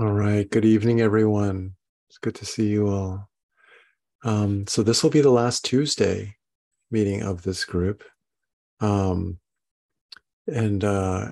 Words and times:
All 0.00 0.12
right. 0.12 0.48
Good 0.48 0.64
evening, 0.64 1.00
everyone. 1.00 1.74
It's 2.08 2.18
good 2.18 2.36
to 2.36 2.46
see 2.46 2.68
you 2.68 2.86
all. 2.86 3.28
Um, 4.22 4.64
so 4.68 4.84
this 4.84 5.02
will 5.02 5.10
be 5.10 5.22
the 5.22 5.30
last 5.30 5.64
Tuesday 5.64 6.36
meeting 6.88 7.22
of 7.22 7.42
this 7.42 7.64
group. 7.64 8.04
Um, 8.78 9.40
and 10.46 10.84
uh, 10.84 11.30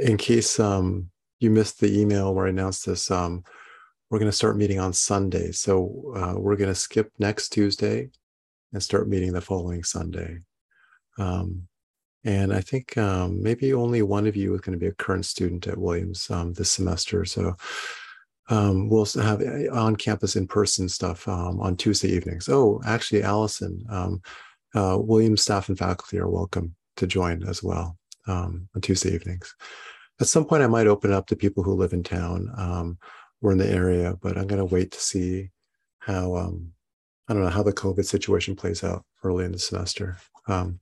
in 0.00 0.16
case 0.16 0.58
um, 0.58 1.10
you 1.38 1.50
missed 1.50 1.80
the 1.80 2.00
email 2.00 2.34
where 2.34 2.46
I 2.46 2.48
announced 2.48 2.86
this, 2.86 3.10
um, 3.10 3.44
we're 4.08 4.18
going 4.18 4.30
to 4.30 4.36
start 4.36 4.56
meeting 4.56 4.80
on 4.80 4.94
Sunday. 4.94 5.52
So 5.52 6.14
uh, 6.16 6.34
we're 6.38 6.56
going 6.56 6.70
to 6.70 6.74
skip 6.74 7.12
next 7.18 7.50
Tuesday 7.50 8.08
and 8.72 8.82
start 8.82 9.06
meeting 9.06 9.34
the 9.34 9.42
following 9.42 9.84
Sunday. 9.84 10.38
Um, 11.18 11.68
and 12.24 12.52
I 12.52 12.60
think 12.60 12.96
um, 12.98 13.42
maybe 13.42 13.72
only 13.72 14.02
one 14.02 14.26
of 14.26 14.34
you 14.34 14.54
is 14.54 14.60
going 14.60 14.78
to 14.78 14.80
be 14.80 14.88
a 14.88 14.92
current 14.92 15.24
student 15.24 15.66
at 15.66 15.78
Williams 15.78 16.30
um, 16.30 16.52
this 16.52 16.70
semester. 16.70 17.24
So 17.24 17.54
um, 18.48 18.88
we'll 18.88 19.06
have 19.16 19.42
uh, 19.42 19.72
on 19.72 19.96
campus 19.96 20.36
in 20.36 20.46
person 20.46 20.88
stuff 20.88 21.26
um, 21.28 21.60
on 21.60 21.76
Tuesday 21.76 22.08
evenings. 22.08 22.48
Oh, 22.48 22.80
actually, 22.84 23.22
Allison, 23.22 23.84
um, 23.88 24.22
uh, 24.74 24.98
Williams 25.00 25.42
staff 25.42 25.68
and 25.68 25.78
faculty 25.78 26.18
are 26.18 26.28
welcome 26.28 26.74
to 26.96 27.06
join 27.06 27.42
as 27.44 27.62
well 27.62 27.96
um, 28.26 28.68
on 28.74 28.80
Tuesday 28.80 29.14
evenings. 29.14 29.54
At 30.20 30.26
some 30.26 30.44
point, 30.44 30.62
I 30.62 30.66
might 30.66 30.86
open 30.86 31.12
up 31.12 31.26
to 31.28 31.36
people 31.36 31.62
who 31.62 31.74
live 31.74 31.92
in 31.92 32.02
town 32.02 32.96
or 33.40 33.52
in 33.52 33.58
the 33.58 33.70
area, 33.70 34.16
but 34.20 34.36
I'm 34.36 34.48
going 34.48 34.58
to 34.58 34.74
wait 34.74 34.90
to 34.92 35.00
see 35.00 35.50
how 36.00 36.34
I 36.34 37.32
don't 37.32 37.42
know 37.42 37.50
how 37.50 37.62
the 37.62 37.72
COVID 37.72 38.04
situation 38.04 38.56
plays 38.56 38.82
out 38.82 39.04
early 39.22 39.44
in 39.44 39.52
the 39.52 39.58
semester. 39.58 40.18
Um, 40.48 40.80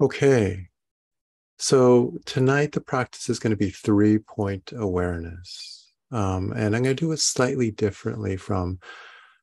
Okay. 0.00 0.68
So 1.58 2.18
tonight 2.24 2.70
the 2.70 2.80
practice 2.80 3.28
is 3.28 3.40
going 3.40 3.50
to 3.50 3.56
be 3.56 3.70
three 3.70 4.18
point 4.18 4.72
awareness. 4.76 5.77
Um, 6.10 6.52
and 6.52 6.74
I'm 6.74 6.82
going 6.82 6.96
to 6.96 7.04
do 7.04 7.12
it 7.12 7.20
slightly 7.20 7.70
differently 7.70 8.36
from 8.36 8.78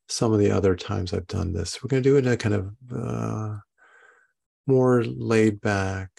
some 0.08 0.34
of 0.34 0.40
the 0.40 0.52
other 0.52 0.76
times 0.76 1.14
I've 1.14 1.28
done 1.28 1.53
this. 1.53 1.84
We're 1.84 1.90
going 1.90 2.03
to 2.03 2.09
do 2.09 2.16
it 2.16 2.26
in 2.26 2.31
a 2.31 2.38
kind 2.38 2.56
of 2.56 2.72
uh, 2.95 3.58
more 4.67 5.03
laid 5.03 5.62
back, 5.62 6.09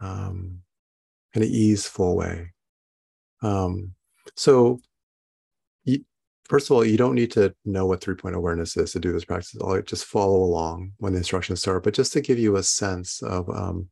um, 0.00 0.60
kind 1.32 1.44
of 1.44 1.50
easeful 1.50 2.16
way. 2.16 2.52
Um, 3.42 3.94
so 4.36 4.80
first 6.48 6.70
of 6.70 6.76
all, 6.76 6.84
you 6.84 6.96
don't 6.96 7.14
need 7.14 7.30
to 7.32 7.54
know 7.64 7.86
what 7.86 8.00
three 8.00 8.14
point 8.14 8.36
awareness 8.36 8.76
is 8.76 8.92
to 8.92 9.00
do 9.00 9.12
this 9.12 9.24
practice. 9.24 9.56
I'll 9.60 9.80
just 9.82 10.04
follow 10.04 10.42
along 10.42 10.92
when 10.98 11.12
the 11.12 11.18
instructions 11.18 11.60
start, 11.60 11.84
but 11.84 11.94
just 11.94 12.12
to 12.14 12.20
give 12.20 12.38
you 12.38 12.56
a 12.56 12.62
sense 12.62 13.22
of 13.22 13.48
um, 13.50 13.88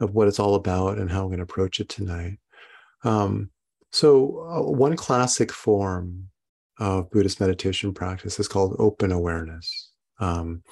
of 0.00 0.14
what 0.14 0.28
it's 0.28 0.40
all 0.40 0.54
about 0.54 0.98
and 0.98 1.10
how 1.10 1.22
I'm 1.22 1.28
going 1.28 1.38
to 1.38 1.44
approach 1.44 1.80
it 1.80 1.88
tonight. 1.88 2.38
Um, 3.04 3.50
so, 3.94 4.44
uh, 4.50 4.72
one 4.72 4.96
classic 4.96 5.52
form 5.52 6.28
of 6.80 7.12
Buddhist 7.12 7.38
meditation 7.38 7.94
practice 7.94 8.40
is 8.40 8.48
called 8.48 8.74
open 8.80 9.12
awareness, 9.12 9.92
um, 10.18 10.64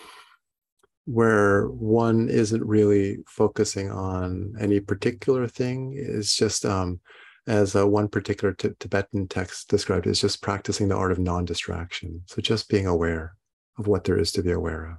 where 1.04 1.68
one 1.68 2.28
isn't 2.28 2.64
really 2.64 3.18
focusing 3.28 3.92
on 3.92 4.54
any 4.58 4.80
particular 4.80 5.46
thing. 5.46 5.94
It's 5.96 6.34
just 6.34 6.64
um, 6.64 6.98
as 7.46 7.76
uh, 7.76 7.86
one 7.86 8.08
particular 8.08 8.54
t- 8.54 8.70
Tibetan 8.80 9.28
text 9.28 9.68
described, 9.68 10.08
is 10.08 10.20
just 10.20 10.42
practicing 10.42 10.88
the 10.88 10.96
art 10.96 11.12
of 11.12 11.20
non 11.20 11.44
distraction. 11.44 12.22
So 12.26 12.42
just 12.42 12.68
being 12.68 12.88
aware 12.88 13.36
of 13.78 13.86
what 13.86 14.02
there 14.02 14.18
is 14.18 14.32
to 14.32 14.42
be 14.42 14.50
aware 14.50 14.98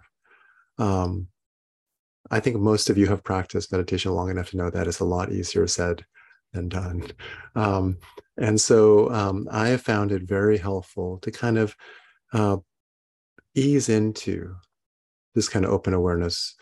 of. 0.80 0.86
Um, 0.86 1.28
I 2.32 2.40
think 2.40 2.56
most 2.56 2.90
of 2.90 2.98
you 2.98 3.08
have 3.08 3.26
practiced 3.26 3.74
meditation 3.74 4.14
long 4.14 4.30
enough 4.30 4.52
to 4.52 4.58
know 4.58 4.70
that 4.70 4.88
it's 4.88 5.02
a 5.02 5.06
lot 5.06 5.34
easier 5.34 5.68
said 5.68 6.06
than 6.54 6.70
done. 6.70 7.08
Um, 7.56 7.98
and 8.38 8.60
so 8.60 9.12
um, 9.12 9.48
I 9.52 9.70
have 9.70 9.82
found 9.82 10.12
it 10.12 10.24
very 10.24 10.58
helpful 10.58 11.20
to 11.20 11.32
kind 11.32 11.58
of 11.58 11.76
uh, 12.32 12.58
ease 13.56 13.90
into 13.90 14.56
this 15.36 15.50
kind 15.50 15.66
of 15.66 15.72
open 15.72 15.94
awareness 15.94 16.56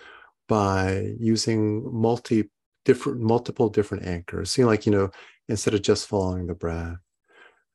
by 0.48 1.14
using 1.20 1.90
multi 1.94 2.50
different 2.84 3.22
multiple 3.22 3.70
different 3.70 4.06
anchors. 4.06 4.52
See, 4.52 4.66
like 4.66 4.86
you 4.86 4.92
know, 4.92 5.12
instead 5.48 5.74
of 5.74 5.82
just 5.82 6.08
following 6.08 6.48
the 6.48 6.56
breath. 6.56 6.98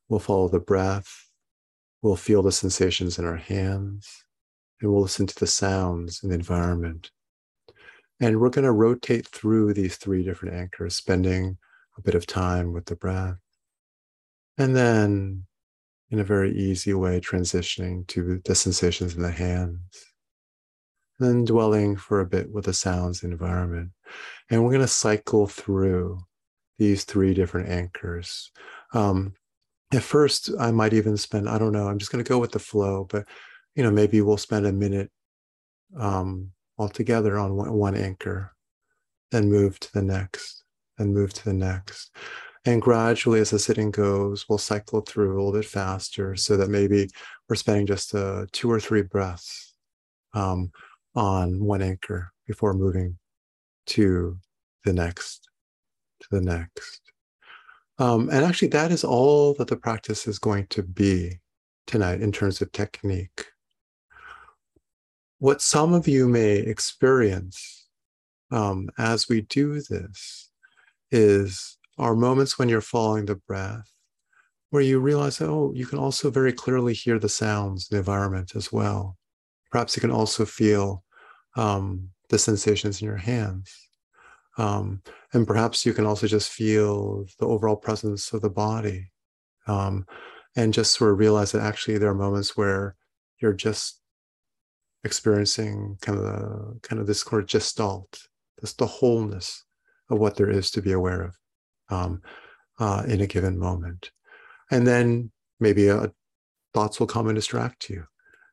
We'll 0.09 0.21
follow 0.21 0.49
the 0.49 0.61
breath. 0.61 1.29
We'll 2.03 2.17
feel 2.17 2.43
the 2.43 2.53
sensations 2.53 3.19
in 3.19 3.25
our 3.25 3.37
hands 3.37 4.25
and 4.81 4.91
we'll 4.91 5.03
listen 5.03 5.27
to 5.27 5.39
the 5.39 5.47
sounds 5.47 6.23
in 6.23 6.31
the 6.31 6.35
environment. 6.35 7.11
And 8.21 8.41
we're 8.41 8.51
going 8.51 8.65
to 8.65 8.73
rotate 8.73 9.27
through 9.27 9.75
these 9.75 9.97
three 9.97 10.23
different 10.23 10.55
anchors, 10.55 10.97
spending 10.97 11.59
a 11.97 12.03
bit 12.03 12.15
of 12.15 12.27
time 12.27 12.73
with 12.73 12.87
the 12.87 12.97
breath. 12.97 13.37
And 14.59 14.75
then, 14.75 15.47
in 16.11 16.21
a 16.21 16.25
very 16.25 16.57
easy 16.57 16.95
way, 16.95 17.21
transitioning 17.21 18.07
to 18.09 18.41
the 18.45 18.55
sensations 18.55 19.17
in 19.17 19.23
the 19.23 19.31
hands. 19.31 19.81
And 21.19 21.29
then 21.29 21.45
dwelling 21.45 21.97
for 21.97 22.21
a 22.21 22.27
bit 22.27 22.53
with 22.53 22.67
the 22.67 22.75
sounds 22.75 23.23
environment. 23.23 23.91
And 24.51 24.63
we're 24.63 24.71
going 24.71 24.83
to 24.83 24.89
cycle 24.89 25.47
through 25.47 26.21
these 26.79 27.05
three 27.05 27.35
different 27.35 27.69
anchors. 27.69 28.51
Um, 28.93 29.35
at 29.93 30.03
first, 30.03 30.51
I 30.59 30.71
might 30.73 30.93
even 30.93 31.17
spend, 31.17 31.49
I 31.49 31.59
don't 31.59 31.73
know, 31.73 31.89
I'm 31.89 31.99
just 31.99 32.13
going 32.13 32.23
to 32.23 32.29
go 32.29 32.39
with 32.39 32.53
the 32.53 32.59
flow, 32.59 33.07
but, 33.09 33.27
you 33.75 33.83
know, 33.83 33.91
maybe 33.91 34.21
we'll 34.21 34.37
spend 34.37 34.67
a 34.67 34.73
minute 34.73 35.11
um, 35.99 36.51
altogether 36.79 37.39
on 37.39 37.57
one, 37.57 37.73
one 37.73 37.95
anchor, 37.97 38.55
then 39.31 39.49
move 39.49 39.79
to 39.81 39.93
the 39.93 40.03
next, 40.03 40.65
then 40.99 41.15
move 41.15 41.33
to 41.35 41.45
the 41.45 41.53
next. 41.53 42.15
And 42.65 42.83
gradually, 42.83 43.41
as 43.41 43.51
the 43.51 43.59
sitting 43.59 43.93
goes, 43.93 44.47
we'll 44.49 44.59
cycle 44.59 45.01
through 45.01 45.35
a 45.35 45.37
little 45.37 45.53
bit 45.53 45.65
faster 45.65 46.35
so 46.35 46.57
that 46.57 46.69
maybe 46.69 47.09
we're 47.49 47.55
spending 47.57 47.87
just 47.87 48.15
uh, 48.15 48.47
two 48.51 48.71
or 48.71 48.81
three 48.81 49.03
breaths 49.03 49.75
um, 50.35 50.73
on 51.15 51.65
one 51.65 51.81
anchor 51.81 52.33
before 52.47 52.75
moving 52.75 53.19
to 53.87 54.37
the 54.85 54.93
next 54.93 55.49
to 56.21 56.29
the 56.31 56.41
next. 56.41 57.01
Um, 57.99 58.29
and 58.31 58.45
actually, 58.45 58.69
that 58.69 58.91
is 58.91 59.05
all 59.05 59.55
that 59.55 59.69
the 59.69 59.77
practice 59.77 60.27
is 60.27 60.39
going 60.39 60.67
to 60.69 60.83
be 60.83 61.39
tonight 61.87 62.21
in 62.21 62.33
terms 62.33 62.61
of 62.61 62.73
technique. 62.73 63.47
What 65.39 65.63
some 65.63 65.95
of 65.95 66.09
you 66.09 66.29
may 66.29 66.57
experience 66.57 67.87
um, 68.51 68.91
as 68.99 69.29
we 69.29 69.43
do 69.43 69.81
this 69.81 70.51
is 71.11 71.79
are 71.99 72.15
moments 72.15 72.59
when 72.59 72.69
you're 72.69 72.81
following 72.81 73.27
the 73.27 73.37
breath, 73.37 73.91
where 74.71 74.83
you 74.83 75.01
realize, 75.01 75.41
oh, 75.41 75.73
you 75.75 75.87
can 75.87 75.99
also 75.99 76.31
very 76.31 76.53
clearly 76.53 76.93
hear 76.93 77.19
the 77.19 77.29
sounds 77.29 77.89
in 77.91 77.97
the 77.97 78.01
environment 78.01 78.53
as 78.55 78.73
well. 78.73 79.17
Perhaps 79.71 79.97
you 79.97 80.01
can 80.01 80.11
also 80.11 80.45
feel 80.45 81.03
um, 81.57 82.11
the 82.29 82.39
sensations 82.39 83.01
in 83.01 83.07
your 83.07 83.17
hands. 83.17 83.75
Um, 84.59 85.03
and 85.33 85.47
perhaps 85.47 85.85
you 85.85 85.93
can 85.93 86.07
also 86.07 86.27
just 86.27 86.51
feel 86.51 87.27
the 87.39 87.47
overall 87.47 87.77
presence 87.77 88.33
of 88.33 88.41
the 88.41 88.51
body 88.51 89.11
um, 89.67 90.07
and 90.57 90.73
just 90.73 90.95
sort 90.95 91.13
of 91.13 91.19
realize 91.19 91.53
that 91.53 91.63
actually 91.63 91.99
there 91.99 92.11
are 92.11 92.15
moments 92.15 92.57
where 92.57 92.97
you're 93.41 93.53
just 93.53 94.01
experiencing 95.05 95.99
kind 96.01 96.19
of 96.19 96.25
the, 96.25 96.79
kind 96.83 97.01
of 97.01 97.07
this 97.07 97.21
sort 97.21 97.43
of 97.43 97.49
gestalt, 97.49 98.29
just 98.61 98.79
the 98.79 98.87
wholeness 98.87 99.66
of 100.11 100.19
what 100.19 100.37
there 100.37 100.51
is 100.51 100.71
to 100.73 100.83
be 100.83 100.93
aware 100.93 101.23
of 101.23 101.35
um, 101.89 102.23
uh, 102.79 103.03
in 103.07 103.21
a 103.21 103.27
given 103.27 103.59
moment. 103.59 104.11
And 104.71 104.87
then 104.87 105.31
maybe 105.61 105.91
uh, 105.91 106.09
thoughts 106.75 107.01
will 107.01 107.07
come 107.07 107.29
and 107.29 107.37
distract 107.37 107.89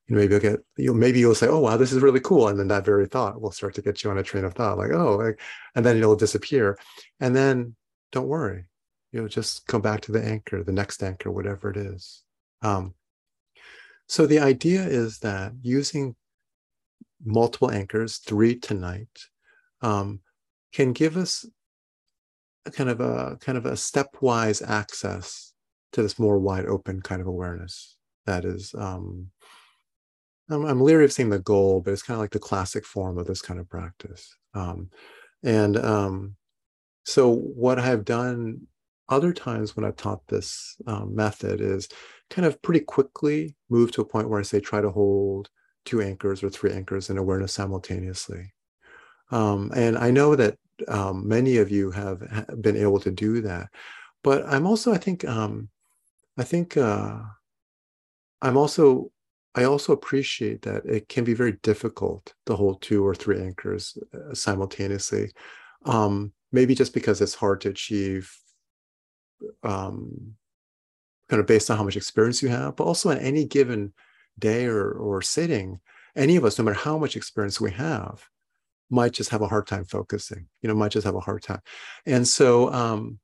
you 0.08 0.16
know, 0.16 0.22
maybe 0.22 0.34
you'll 0.34 0.42
get 0.42 0.60
you 0.78 0.94
maybe 0.94 1.20
you'll 1.20 1.36
say, 1.36 1.48
"Oh 1.48 1.60
wow, 1.60 1.78
this 1.78 1.94
is 1.94 2.02
really 2.02 2.20
cool," 2.20 2.50
and 2.50 2.60
then 2.60 2.68
that 2.68 2.86
very 2.86 3.08
thought 3.08 3.42
will 3.42 3.52
start 3.52 3.74
to 3.76 3.82
get 3.82 4.04
you 4.04 4.10
on 4.10 4.18
a 4.18 4.24
train 4.24 4.44
of 4.44 4.54
thought, 4.54 4.78
like, 4.78 4.92
"Oh," 4.92 5.16
like, 5.16 5.40
and 5.76 5.86
then 5.86 5.98
it'll 5.98 6.16
disappear, 6.16 6.78
and 7.20 7.36
then 7.36 7.76
don't 8.12 8.28
worry, 8.28 8.66
you'll 9.12 9.30
just 9.30 9.66
come 9.68 9.82
back 9.82 10.02
to 10.02 10.12
the 10.12 10.24
anchor, 10.24 10.64
the 10.64 10.74
next 10.74 11.02
anchor, 11.04 11.32
whatever 11.32 11.70
it 11.70 11.78
is. 11.78 12.24
Um, 12.62 12.96
so 14.08 14.26
the 14.26 14.40
idea 14.40 14.84
is 14.84 15.20
that 15.20 15.54
using 15.62 16.16
multiple 17.24 17.72
anchors, 17.72 18.18
three 18.18 18.60
tonight, 18.60 19.28
um, 19.82 20.20
can 20.74 20.92
give 20.94 21.16
us 21.18 21.46
a 22.66 22.72
kind 22.72 22.90
of 22.90 23.00
a 23.00 23.38
kind 23.40 23.58
of 23.58 23.66
a 23.66 23.74
stepwise 23.74 24.68
access 24.68 25.54
to 25.92 26.02
this 26.02 26.18
more 26.18 26.40
wide 26.40 26.66
open 26.66 27.02
kind 27.02 27.22
of 27.22 27.28
awareness 27.28 27.98
that 28.26 28.46
is 28.46 28.74
um, 28.78 29.30
I'm, 30.50 30.66
I'm 30.66 30.82
leery 30.82 31.06
of 31.06 31.14
saying 31.14 31.30
the 31.30 31.40
goal, 31.40 31.82
but 31.82 31.92
it's 31.92 32.04
kind 32.04 32.16
of 32.16 32.22
like 32.22 32.32
the 32.32 32.40
classic 32.40 32.86
form 32.86 33.18
of 33.18 33.28
this 33.28 33.42
kind 33.42 33.60
of 33.60 33.70
practice. 33.70 34.36
Um, 34.54 34.90
and 35.44 35.78
um, 35.78 36.36
so, 37.06 37.34
what 37.34 37.80
I've 37.80 38.06
done 38.06 38.62
other 39.10 39.34
times 39.34 39.76
when 39.76 39.86
I've 39.86 39.98
taught 39.98 40.26
this 40.28 40.76
um, 40.88 41.16
method 41.16 41.60
is 41.62 41.90
kind 42.30 42.46
of 42.46 42.62
pretty 42.62 42.80
quickly 42.80 43.56
move 43.70 43.92
to 43.92 44.02
a 44.02 44.06
point 44.06 44.30
where 44.30 44.40
I 44.40 44.44
say 44.44 44.60
try 44.60 44.82
to 44.82 44.90
hold 44.90 45.50
two 45.86 46.02
anchors 46.02 46.44
or 46.44 46.50
three 46.50 46.72
anchors 46.72 47.10
in 47.10 47.18
awareness 47.18 47.54
simultaneously. 47.54 48.54
Um, 49.32 49.72
and 49.76 49.98
I 49.98 50.12
know 50.12 50.36
that 50.36 50.58
um, 50.88 51.28
many 51.28 51.58
of 51.58 51.72
you 51.72 51.92
have 51.92 52.20
been 52.62 52.78
able 52.78 53.00
to 53.00 53.12
do 53.12 53.42
that. 53.42 53.70
but 54.24 54.46
I'm 54.48 54.66
also, 54.66 54.94
I 54.94 54.98
think, 54.98 55.26
um, 55.26 55.70
I 56.38 56.44
think 56.44 56.78
uh, 56.78 57.20
I'm 58.42 58.58
also, 58.58 59.12
I 59.56 59.66
also 59.66 59.94
appreciate 59.94 60.64
that 60.64 60.86
it 60.86 61.08
can 61.08 61.24
be 61.24 61.34
very 61.34 61.54
difficult 61.62 62.34
to 62.48 62.56
hold 62.56 62.82
two 62.82 63.06
or 63.06 63.14
three 63.14 63.40
anchors 63.40 63.98
uh, 64.14 64.34
simultaneously. 64.34 65.32
Um, 65.86 66.34
maybe 66.52 66.74
just 66.74 66.94
because 66.94 67.22
it's 67.22 67.36
hard 67.36 67.62
to 67.62 67.70
achieve, 67.70 68.32
um, 69.64 70.36
kind 71.30 71.40
of 71.40 71.48
based 71.48 71.70
on 71.70 71.78
how 71.78 71.84
much 71.84 71.98
experience 71.98 72.42
you 72.42 72.50
have, 72.50 72.76
but 72.76 72.86
also 72.86 73.10
in 73.10 73.20
any 73.20 73.46
given 73.46 73.94
day 74.40 74.66
or, 74.66 74.92
or 74.92 75.22
sitting, 75.22 75.80
any 76.16 76.36
of 76.36 76.46
us, 76.46 76.58
no 76.58 76.66
matter 76.66 76.80
how 76.80 76.98
much 76.98 77.16
experience 77.16 77.60
we 77.60 77.72
have, 77.72 78.28
might 78.90 79.14
just 79.14 79.30
have 79.30 79.42
a 79.42 79.48
hard 79.48 79.68
time 79.68 79.86
focusing, 79.86 80.48
you 80.62 80.70
know, 80.70 80.76
might 80.76 80.92
just 80.92 81.06
have 81.06 81.16
a 81.16 81.20
hard 81.20 81.42
time. 81.42 81.62
And 82.06 82.28
so 82.28 82.72
um, 82.72 83.20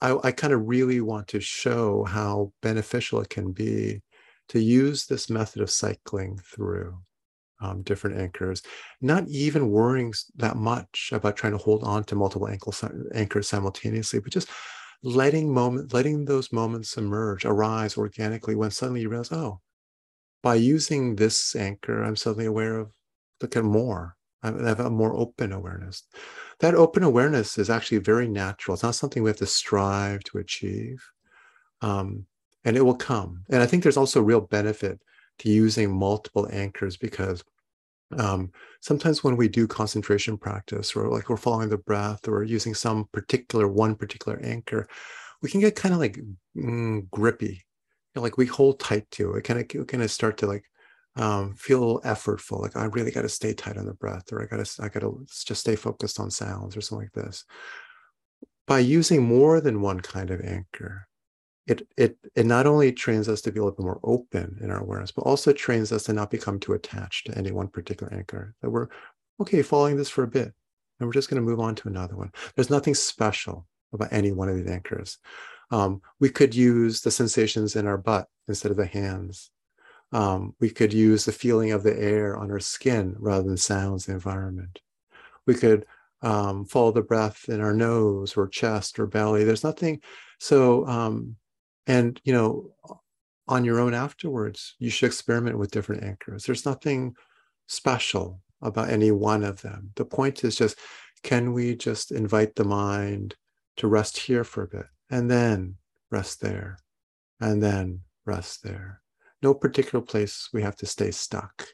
I, 0.00 0.16
I 0.24 0.32
kind 0.32 0.52
of 0.52 0.68
really 0.68 1.00
want 1.00 1.28
to 1.28 1.40
show 1.40 2.04
how 2.04 2.52
beneficial 2.62 3.20
it 3.20 3.30
can 3.30 3.52
be 3.52 4.02
to 4.48 4.60
use 4.60 5.06
this 5.06 5.30
method 5.30 5.62
of 5.62 5.70
cycling 5.70 6.38
through 6.44 6.98
um, 7.60 7.82
different 7.82 8.18
anchors, 8.20 8.62
not 9.00 9.26
even 9.28 9.70
worrying 9.70 10.12
that 10.36 10.56
much 10.56 11.10
about 11.12 11.36
trying 11.36 11.52
to 11.52 11.58
hold 11.58 11.84
on 11.84 12.04
to 12.04 12.16
multiple 12.16 12.48
anchors 13.14 13.48
simultaneously, 13.48 14.18
but 14.18 14.32
just 14.32 14.48
letting 15.04 15.52
moment, 15.52 15.94
letting 15.94 16.24
those 16.24 16.52
moments 16.52 16.96
emerge, 16.96 17.44
arise 17.44 17.96
organically 17.96 18.54
when 18.54 18.70
suddenly 18.70 19.00
you 19.00 19.08
realize, 19.08 19.32
oh, 19.32 19.60
by 20.42 20.56
using 20.56 21.14
this 21.14 21.54
anchor, 21.54 22.02
I'm 22.02 22.16
suddenly 22.16 22.46
aware 22.46 22.80
of 22.80 22.90
look 23.40 23.56
at 23.56 23.64
more. 23.64 24.16
I 24.42 24.48
have 24.48 24.80
a 24.80 24.90
more 24.90 25.14
open 25.14 25.52
awareness. 25.52 26.02
That 26.60 26.74
open 26.74 27.02
awareness 27.02 27.58
is 27.58 27.70
actually 27.70 27.98
very 27.98 28.28
natural. 28.28 28.74
It's 28.74 28.82
not 28.82 28.94
something 28.94 29.22
we 29.22 29.30
have 29.30 29.36
to 29.38 29.46
strive 29.46 30.24
to 30.24 30.38
achieve. 30.38 31.02
Um, 31.80 32.26
and 32.64 32.76
it 32.76 32.84
will 32.84 32.96
come. 32.96 33.44
And 33.50 33.62
I 33.62 33.66
think 33.66 33.82
there's 33.82 33.96
also 33.96 34.20
real 34.20 34.40
benefit 34.40 35.00
to 35.40 35.48
using 35.48 35.92
multiple 35.92 36.48
anchors 36.52 36.96
because 36.96 37.42
um, 38.16 38.52
sometimes 38.80 39.24
when 39.24 39.36
we 39.36 39.48
do 39.48 39.66
concentration 39.66 40.36
practice 40.36 40.94
or 40.94 41.08
like 41.08 41.28
we're 41.28 41.36
following 41.36 41.70
the 41.70 41.78
breath 41.78 42.28
or 42.28 42.44
using 42.44 42.74
some 42.74 43.08
particular 43.12 43.66
one 43.66 43.96
particular 43.96 44.38
anchor, 44.42 44.86
we 45.40 45.50
can 45.50 45.60
get 45.60 45.74
kind 45.74 45.94
of 45.94 46.00
like 46.00 46.20
mm, 46.56 47.08
grippy 47.10 47.62
know, 48.14 48.22
like 48.22 48.36
we 48.36 48.46
hold 48.46 48.80
tight 48.80 49.10
to 49.12 49.34
it. 49.34 49.44
Kind 49.44 49.60
of 49.60 49.86
kind 49.86 50.02
of 50.02 50.10
start 50.10 50.38
to 50.38 50.46
like 50.46 50.64
um, 51.16 51.54
feel 51.54 52.00
effortful. 52.00 52.60
Like 52.60 52.76
I 52.76 52.84
really 52.86 53.10
got 53.10 53.22
to 53.22 53.28
stay 53.28 53.52
tight 53.52 53.76
on 53.76 53.86
the 53.86 53.94
breath, 53.94 54.32
or 54.32 54.42
I 54.42 54.46
got 54.46 54.64
to 54.64 54.82
I 54.82 54.88
got 54.88 55.00
to 55.00 55.24
just 55.28 55.60
stay 55.60 55.76
focused 55.76 56.18
on 56.18 56.30
sounds 56.30 56.76
or 56.76 56.80
something 56.80 57.08
like 57.14 57.24
this. 57.24 57.44
By 58.66 58.78
using 58.78 59.22
more 59.22 59.60
than 59.60 59.82
one 59.82 60.00
kind 60.00 60.30
of 60.30 60.40
anchor, 60.40 61.06
it 61.66 61.86
it 61.96 62.16
it 62.34 62.46
not 62.46 62.66
only 62.66 62.92
trains 62.92 63.28
us 63.28 63.42
to 63.42 63.52
be 63.52 63.60
a 63.60 63.62
little 63.62 63.76
bit 63.76 63.84
more 63.84 64.00
open 64.02 64.58
in 64.60 64.70
our 64.70 64.80
awareness, 64.80 65.12
but 65.12 65.22
also 65.22 65.52
trains 65.52 65.92
us 65.92 66.04
to 66.04 66.12
not 66.12 66.30
become 66.30 66.58
too 66.58 66.72
attached 66.72 67.26
to 67.26 67.36
any 67.36 67.52
one 67.52 67.68
particular 67.68 68.12
anchor. 68.12 68.54
That 68.62 68.70
we're 68.70 68.88
okay 69.40 69.62
following 69.62 69.96
this 69.96 70.08
for 70.10 70.24
a 70.24 70.28
bit, 70.28 70.52
and 70.98 71.08
we're 71.08 71.12
just 71.12 71.28
going 71.28 71.42
to 71.42 71.48
move 71.48 71.60
on 71.60 71.74
to 71.76 71.88
another 71.88 72.16
one. 72.16 72.32
There's 72.54 72.70
nothing 72.70 72.94
special 72.94 73.66
about 73.92 74.12
any 74.12 74.32
one 74.32 74.48
of 74.48 74.56
these 74.56 74.68
anchors. 74.70 75.18
Um, 75.70 76.02
we 76.20 76.28
could 76.30 76.54
use 76.54 77.00
the 77.00 77.10
sensations 77.10 77.76
in 77.76 77.86
our 77.86 77.98
butt 77.98 78.28
instead 78.48 78.70
of 78.70 78.76
the 78.76 78.86
hands. 78.86 79.50
Um, 80.12 80.54
we 80.60 80.70
could 80.70 80.92
use 80.92 81.24
the 81.24 81.32
feeling 81.32 81.72
of 81.72 81.82
the 81.82 81.98
air 81.98 82.36
on 82.36 82.50
our 82.50 82.60
skin 82.60 83.16
rather 83.18 83.44
than 83.44 83.56
sounds, 83.56 84.06
the 84.06 84.12
environment. 84.12 84.80
We 85.46 85.54
could 85.54 85.86
um, 86.20 86.66
follow 86.66 86.92
the 86.92 87.02
breath 87.02 87.48
in 87.48 87.60
our 87.60 87.72
nose 87.74 88.36
or 88.36 88.46
chest 88.46 88.98
or 88.98 89.06
belly. 89.06 89.44
There's 89.44 89.64
nothing. 89.64 90.00
So, 90.38 90.86
um, 90.86 91.36
and 91.86 92.20
you 92.24 92.32
know, 92.32 92.70
on 93.48 93.64
your 93.64 93.80
own 93.80 93.94
afterwards, 93.94 94.76
you 94.78 94.90
should 94.90 95.06
experiment 95.06 95.58
with 95.58 95.70
different 95.70 96.04
anchors. 96.04 96.44
There's 96.44 96.66
nothing 96.66 97.14
special 97.66 98.40
about 98.60 98.90
any 98.90 99.10
one 99.10 99.42
of 99.42 99.62
them. 99.62 99.90
The 99.96 100.04
point 100.04 100.44
is 100.44 100.54
just, 100.54 100.78
can 101.24 101.52
we 101.52 101.74
just 101.74 102.12
invite 102.12 102.54
the 102.54 102.64
mind 102.64 103.34
to 103.78 103.88
rest 103.88 104.18
here 104.18 104.44
for 104.44 104.62
a 104.62 104.68
bit? 104.68 104.86
and 105.12 105.30
then 105.30 105.76
rest 106.10 106.40
there, 106.40 106.78
and 107.38 107.62
then 107.62 108.00
rest 108.24 108.64
there. 108.64 109.01
No 109.42 109.54
particular 109.54 110.04
place 110.04 110.48
we 110.52 110.62
have 110.62 110.76
to 110.76 110.86
stay 110.86 111.10
stuck. 111.10 111.66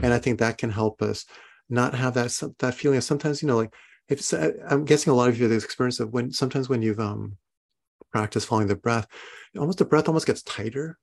And 0.00 0.12
I 0.14 0.18
think 0.18 0.38
that 0.38 0.58
can 0.58 0.70
help 0.70 1.02
us 1.02 1.26
not 1.68 1.94
have 1.94 2.14
that 2.14 2.32
that 2.60 2.74
feeling 2.74 2.98
of 2.98 3.04
sometimes, 3.04 3.42
you 3.42 3.48
know, 3.48 3.56
like 3.56 3.74
if 4.08 4.32
I'm 4.68 4.84
guessing 4.84 5.12
a 5.12 5.16
lot 5.16 5.28
of 5.28 5.36
you 5.36 5.44
have 5.44 5.50
this 5.50 5.64
experience 5.64 6.00
of 6.00 6.12
when 6.12 6.32
sometimes 6.32 6.68
when 6.68 6.82
you've 6.82 7.00
um 7.00 7.36
practiced 8.12 8.46
following 8.46 8.68
the 8.68 8.76
breath, 8.76 9.06
almost 9.58 9.78
the 9.78 9.84
breath 9.84 10.08
almost 10.08 10.26
gets 10.26 10.42
tighter, 10.42 10.98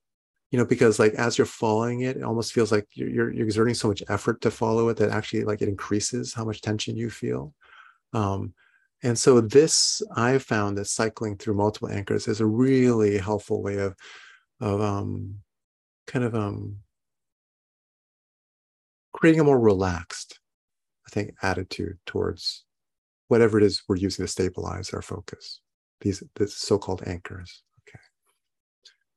you 0.51 0.57
know, 0.57 0.65
because 0.65 0.97
like 0.97 1.13
as 1.13 1.37
you're 1.37 1.45
following 1.45 2.01
it, 2.01 2.17
it 2.17 2.23
almost 2.23 2.53
feels 2.53 2.71
like 2.71 2.87
you're, 2.93 3.09
you're, 3.09 3.33
you're 3.33 3.45
exerting 3.45 3.75
so 3.75 3.87
much 3.87 4.01
effort 4.09 4.41
to 4.41 4.51
follow 4.51 4.89
it 4.89 4.97
that 4.97 5.09
actually 5.09 5.43
like 5.43 5.61
it 5.61 5.69
increases 5.69 6.33
how 6.33 6.45
much 6.45 6.61
tension 6.61 6.95
you 6.95 7.09
feel. 7.09 7.53
Um, 8.13 8.53
and 9.03 9.17
so 9.19 9.41
this 9.41 10.01
I've 10.15 10.43
found 10.43 10.77
that 10.77 10.85
cycling 10.85 11.37
through 11.37 11.55
multiple 11.55 11.89
anchors 11.89 12.27
is 12.27 12.41
a 12.41 12.45
really 12.45 13.17
helpful 13.17 13.61
way 13.61 13.77
of 13.77 13.95
of 14.61 14.81
um, 14.81 15.35
kind 16.07 16.25
of 16.25 16.35
um, 16.35 16.77
creating 19.13 19.41
a 19.41 19.43
more 19.43 19.59
relaxed, 19.59 20.39
I 21.07 21.09
think, 21.09 21.33
attitude 21.41 21.97
towards 22.05 22.63
whatever 23.27 23.57
it 23.57 23.63
is 23.63 23.83
we're 23.87 23.95
using 23.95 24.25
to 24.25 24.31
stabilize 24.31 24.91
our 24.91 25.01
focus. 25.01 25.61
These, 26.01 26.23
these 26.35 26.55
so-called 26.55 27.03
anchors. 27.07 27.63
Okay. 27.87 27.99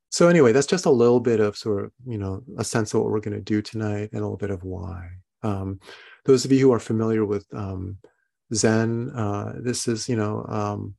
So 0.09 0.27
anyway, 0.27 0.51
that's 0.51 0.67
just 0.67 0.85
a 0.85 0.91
little 0.91 1.19
bit 1.19 1.39
of 1.39 1.57
sort 1.57 1.85
of 1.85 1.91
you 2.05 2.17
know 2.17 2.41
a 2.57 2.63
sense 2.63 2.93
of 2.93 3.01
what 3.01 3.11
we're 3.11 3.19
going 3.19 3.37
to 3.37 3.41
do 3.41 3.61
tonight 3.61 4.09
and 4.11 4.21
a 4.21 4.23
little 4.23 4.37
bit 4.37 4.49
of 4.49 4.63
why. 4.63 5.09
Um, 5.43 5.79
those 6.25 6.45
of 6.45 6.51
you 6.51 6.59
who 6.59 6.73
are 6.73 6.79
familiar 6.79 7.25
with 7.25 7.45
um, 7.53 7.97
Zen. 8.53 9.11
Uh, 9.11 9.53
this 9.59 9.87
is, 9.87 10.09
you 10.09 10.15
know, 10.15 10.45
um, 10.47 10.95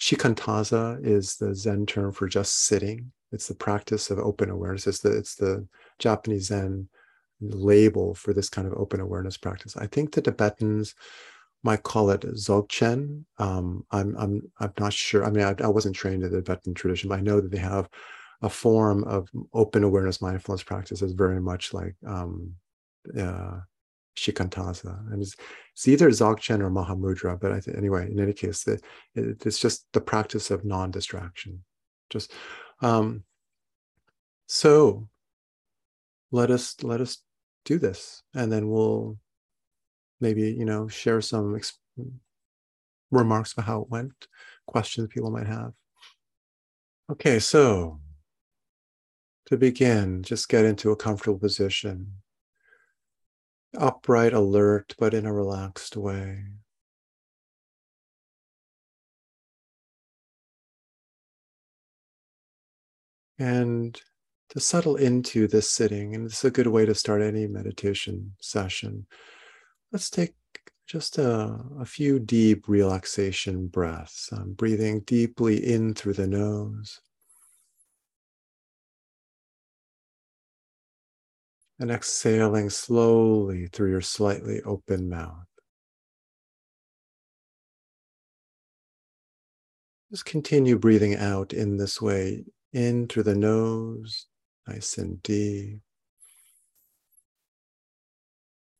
shikantaza 0.00 1.04
is 1.04 1.36
the 1.36 1.54
Zen 1.54 1.86
term 1.86 2.12
for 2.12 2.28
just 2.28 2.64
sitting. 2.64 3.12
It's 3.32 3.48
the 3.48 3.54
practice 3.54 4.10
of 4.10 4.18
open 4.18 4.50
awareness. 4.50 4.86
It's 4.86 5.00
the 5.00 5.16
it's 5.16 5.34
the 5.34 5.66
Japanese 5.98 6.46
Zen 6.46 6.88
label 7.40 8.14
for 8.14 8.32
this 8.32 8.48
kind 8.48 8.66
of 8.66 8.74
open 8.74 9.00
awareness 9.00 9.36
practice. 9.36 9.76
I 9.76 9.86
think 9.86 10.12
the 10.12 10.22
Tibetans 10.22 10.94
might 11.62 11.82
call 11.82 12.10
it 12.10 12.20
Dzogchen. 12.20 13.24
Um, 13.38 13.84
I'm 13.90 14.16
I'm 14.16 14.42
I'm 14.60 14.72
not 14.78 14.92
sure. 14.92 15.24
I 15.24 15.30
mean, 15.30 15.44
I, 15.44 15.54
I 15.62 15.68
wasn't 15.68 15.96
trained 15.96 16.22
in 16.22 16.30
the 16.30 16.42
Tibetan 16.42 16.74
tradition, 16.74 17.08
but 17.08 17.18
I 17.18 17.22
know 17.22 17.40
that 17.40 17.50
they 17.50 17.58
have 17.58 17.88
a 18.42 18.48
form 18.48 19.04
of 19.04 19.28
open 19.52 19.82
awareness 19.82 20.20
mindfulness 20.20 20.62
practice 20.62 21.00
that's 21.00 21.12
very 21.12 21.40
much 21.40 21.72
like 21.72 21.94
um, 22.06 22.52
uh, 23.18 23.60
shikantaza. 24.16 25.12
And 25.12 25.22
it's, 25.22 25.36
it's 25.72 25.88
either 25.88 26.10
Dzogchen 26.10 26.60
or 26.60 26.70
Mahamudra, 26.70 27.40
but 27.40 27.52
I 27.52 27.60
think 27.60 27.76
anyway, 27.78 28.10
in 28.10 28.20
any 28.20 28.32
case, 28.32 28.66
it, 28.68 28.84
it, 29.14 29.46
it's 29.46 29.58
just 29.58 29.86
the 29.92 30.00
practice 30.00 30.50
of 30.50 30.64
non-distraction. 30.64 31.62
Just 32.10 32.32
um, 32.80 33.24
so 34.46 35.08
let 36.30 36.50
us 36.50 36.76
let 36.82 37.00
us 37.00 37.18
do 37.64 37.78
this, 37.78 38.22
and 38.34 38.50
then 38.52 38.68
we'll 38.68 39.18
maybe 40.20 40.52
you 40.52 40.64
know 40.64 40.88
share 40.88 41.20
some 41.20 41.56
ex- 41.56 41.78
remarks 43.10 43.52
about 43.52 43.66
how 43.66 43.82
it 43.82 43.90
went, 43.90 44.28
questions 44.66 45.08
people 45.08 45.30
might 45.30 45.46
have. 45.46 45.72
Okay, 47.10 47.38
so 47.38 48.00
to 49.46 49.56
begin, 49.56 50.22
just 50.22 50.48
get 50.48 50.64
into 50.64 50.90
a 50.90 50.96
comfortable 50.96 51.38
position 51.38 52.12
upright, 53.76 54.32
alert, 54.32 54.94
but 54.98 55.14
in 55.14 55.26
a 55.26 55.32
relaxed 55.32 55.96
way. 55.96 56.44
And 63.38 64.00
to 64.50 64.60
settle 64.60 64.96
into 64.96 65.46
this 65.46 65.70
sitting, 65.70 66.14
and 66.14 66.26
it's 66.26 66.44
a 66.44 66.50
good 66.50 66.68
way 66.68 66.86
to 66.86 66.94
start 66.94 67.22
any 67.22 67.46
meditation 67.46 68.32
session. 68.40 69.06
Let's 69.92 70.08
take 70.08 70.34
just 70.86 71.18
a, 71.18 71.58
a 71.80 71.84
few 71.84 72.18
deep 72.18 72.68
relaxation 72.68 73.66
breaths. 73.66 74.30
I'm 74.32 74.52
breathing 74.52 75.00
deeply 75.00 75.56
in 75.56 75.94
through 75.94 76.14
the 76.14 76.26
nose 76.26 77.00
and 81.78 81.90
exhaling 81.90 82.70
slowly 82.70 83.66
through 83.66 83.90
your 83.90 84.00
slightly 84.00 84.62
open 84.62 85.08
mouth. 85.08 85.44
Just 90.10 90.24
continue 90.24 90.78
breathing 90.78 91.16
out 91.16 91.52
in 91.52 91.76
this 91.76 92.00
way, 92.00 92.44
in 92.76 93.08
through 93.08 93.22
the 93.24 93.34
nose, 93.34 94.26
nice 94.68 94.98
and 94.98 95.22
deep, 95.22 95.80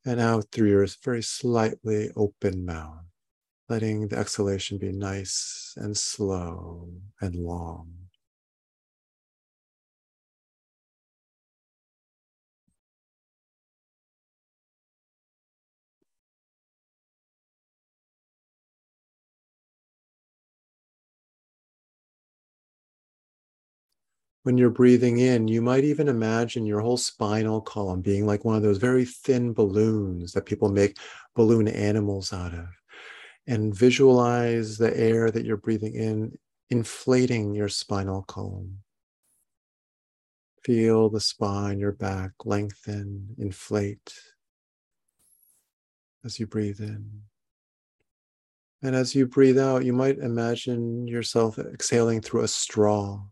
and 0.04 0.20
out 0.20 0.46
through 0.52 0.68
your 0.68 0.86
very 1.02 1.22
slightly 1.22 2.10
open 2.16 2.66
mouth. 2.66 3.04
letting 3.68 4.08
the 4.08 4.18
exhalation 4.18 4.78
be 4.78 4.92
nice 4.92 5.74
and 5.78 5.96
slow 5.96 6.90
and 7.20 7.36
long. 7.36 8.05
When 24.46 24.56
you're 24.56 24.70
breathing 24.70 25.18
in, 25.18 25.48
you 25.48 25.60
might 25.60 25.82
even 25.82 26.06
imagine 26.06 26.66
your 26.66 26.78
whole 26.78 26.98
spinal 26.98 27.60
column 27.60 28.00
being 28.00 28.26
like 28.26 28.44
one 28.44 28.54
of 28.54 28.62
those 28.62 28.78
very 28.78 29.04
thin 29.04 29.52
balloons 29.52 30.30
that 30.34 30.46
people 30.46 30.68
make 30.68 30.98
balloon 31.34 31.66
animals 31.66 32.32
out 32.32 32.54
of. 32.54 32.68
And 33.48 33.74
visualize 33.74 34.78
the 34.78 34.96
air 34.96 35.32
that 35.32 35.44
you're 35.44 35.56
breathing 35.56 35.96
in 35.96 36.38
inflating 36.70 37.56
your 37.56 37.68
spinal 37.68 38.22
column. 38.22 38.82
Feel 40.62 41.10
the 41.10 41.18
spine, 41.20 41.80
your 41.80 41.90
back 41.90 42.30
lengthen, 42.44 43.34
inflate 43.38 44.14
as 46.24 46.38
you 46.38 46.46
breathe 46.46 46.78
in. 46.78 47.22
And 48.80 48.94
as 48.94 49.12
you 49.12 49.26
breathe 49.26 49.58
out, 49.58 49.84
you 49.84 49.92
might 49.92 50.18
imagine 50.18 51.08
yourself 51.08 51.58
exhaling 51.58 52.20
through 52.20 52.42
a 52.42 52.48
straw. 52.48 53.24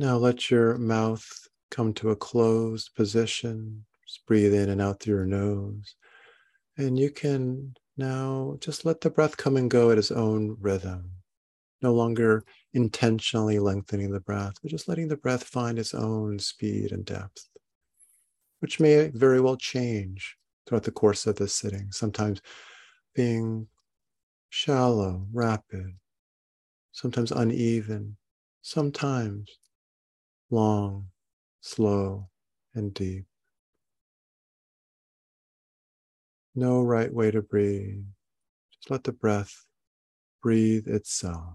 Now 0.00 0.16
let 0.16 0.50
your 0.50 0.78
mouth 0.78 1.46
come 1.70 1.92
to 1.92 2.08
a 2.08 2.16
closed 2.16 2.94
position. 2.94 3.84
Just 4.06 4.24
breathe 4.24 4.54
in 4.54 4.70
and 4.70 4.80
out 4.80 4.98
through 4.98 5.16
your 5.16 5.26
nose. 5.26 5.94
And 6.78 6.98
you 6.98 7.10
can 7.10 7.74
now 7.98 8.56
just 8.60 8.86
let 8.86 9.02
the 9.02 9.10
breath 9.10 9.36
come 9.36 9.58
and 9.58 9.70
go 9.70 9.90
at 9.90 9.98
its 9.98 10.10
own 10.10 10.56
rhythm. 10.58 11.10
No 11.82 11.92
longer 11.92 12.46
intentionally 12.72 13.58
lengthening 13.58 14.10
the 14.10 14.20
breath, 14.20 14.54
but 14.62 14.70
just 14.70 14.88
letting 14.88 15.08
the 15.08 15.18
breath 15.18 15.44
find 15.44 15.78
its 15.78 15.92
own 15.92 16.38
speed 16.38 16.92
and 16.92 17.04
depth, 17.04 17.50
which 18.60 18.80
may 18.80 19.08
very 19.08 19.42
well 19.42 19.58
change 19.58 20.34
throughout 20.66 20.84
the 20.84 20.92
course 20.92 21.26
of 21.26 21.36
this 21.36 21.54
sitting. 21.54 21.92
Sometimes 21.92 22.40
being 23.14 23.66
shallow, 24.48 25.26
rapid, 25.30 25.92
sometimes 26.90 27.32
uneven, 27.32 28.16
sometimes 28.62 29.58
long, 30.50 31.08
slow, 31.60 32.28
and 32.74 32.92
deep. 32.92 33.26
No 36.54 36.82
right 36.82 37.12
way 37.12 37.30
to 37.30 37.42
breathe. 37.42 38.04
Just 38.72 38.90
let 38.90 39.04
the 39.04 39.12
breath 39.12 39.64
breathe 40.42 40.88
itself. 40.88 41.54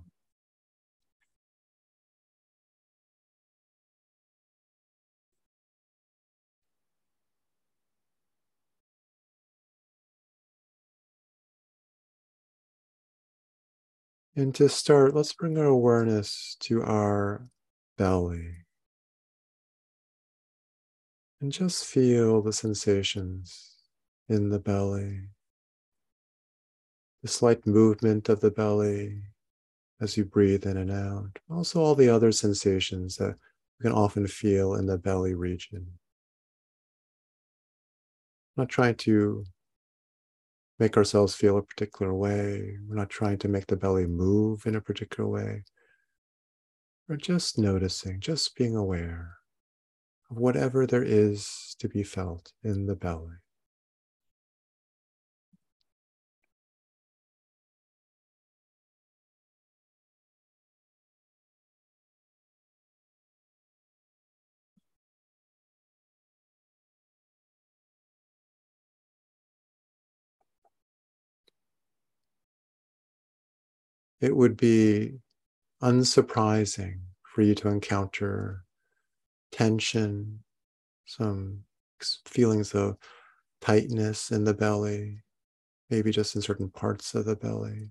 And 14.35 14.53
to 14.55 14.67
start, 14.67 15.15
let's 15.15 15.31
bring 15.31 15.57
our 15.57 15.65
awareness 15.65 16.57
to 16.61 16.83
our 16.83 17.47
belly. 17.97 18.64
And 21.41 21.51
just 21.51 21.85
feel 21.85 22.41
the 22.41 22.53
sensations 22.53 23.75
in 24.29 24.49
the 24.49 24.59
belly, 24.59 25.29
the 27.21 27.27
slight 27.27 27.67
movement 27.67 28.29
of 28.29 28.39
the 28.39 28.51
belly 28.51 29.21
as 30.01 30.17
you 30.17 30.25
breathe 30.25 30.65
in 30.65 30.77
and 30.77 30.91
out. 30.91 31.39
Also, 31.49 31.81
all 31.81 31.95
the 31.95 32.09
other 32.09 32.31
sensations 32.31 33.17
that 33.17 33.35
we 33.79 33.83
can 33.83 33.91
often 33.91 34.27
feel 34.27 34.75
in 34.75 34.85
the 34.85 34.97
belly 34.97 35.33
region. 35.33 35.87
not 38.57 38.69
trying 38.69 38.95
to 38.95 39.43
make 40.79 40.97
ourselves 40.97 41.35
feel 41.35 41.57
a 41.57 41.61
particular 41.61 42.13
way. 42.13 42.77
We're 42.87 42.95
not 42.95 43.09
trying 43.09 43.37
to 43.39 43.47
make 43.47 43.67
the 43.67 43.75
belly 43.75 44.05
move 44.05 44.65
in 44.65 44.75
a 44.75 44.81
particular 44.81 45.29
way. 45.29 45.63
We're 47.07 47.17
just 47.17 47.57
noticing, 47.57 48.19
just 48.19 48.55
being 48.55 48.75
aware 48.75 49.35
of 50.29 50.37
whatever 50.37 50.85
there 50.87 51.03
is 51.03 51.75
to 51.79 51.87
be 51.87 52.03
felt 52.03 52.53
in 52.63 52.85
the 52.85 52.95
belly. 52.95 53.37
It 74.21 74.35
would 74.35 74.57
be 74.57 75.19
unsurprising 75.83 77.01
for 77.21 77.43
you 77.43 77.53
to 77.55 77.67
encounter 77.67 78.64
tension, 79.55 80.43
some 81.05 81.63
feelings 82.25 82.75
of 82.75 82.97
tightness 83.61 84.31
in 84.31 84.43
the 84.43 84.53
belly, 84.53 85.21
maybe 85.89 86.11
just 86.11 86.35
in 86.35 86.41
certain 86.41 86.69
parts 86.69 87.15
of 87.15 87.23
the 87.23 87.37
belly. 87.37 87.89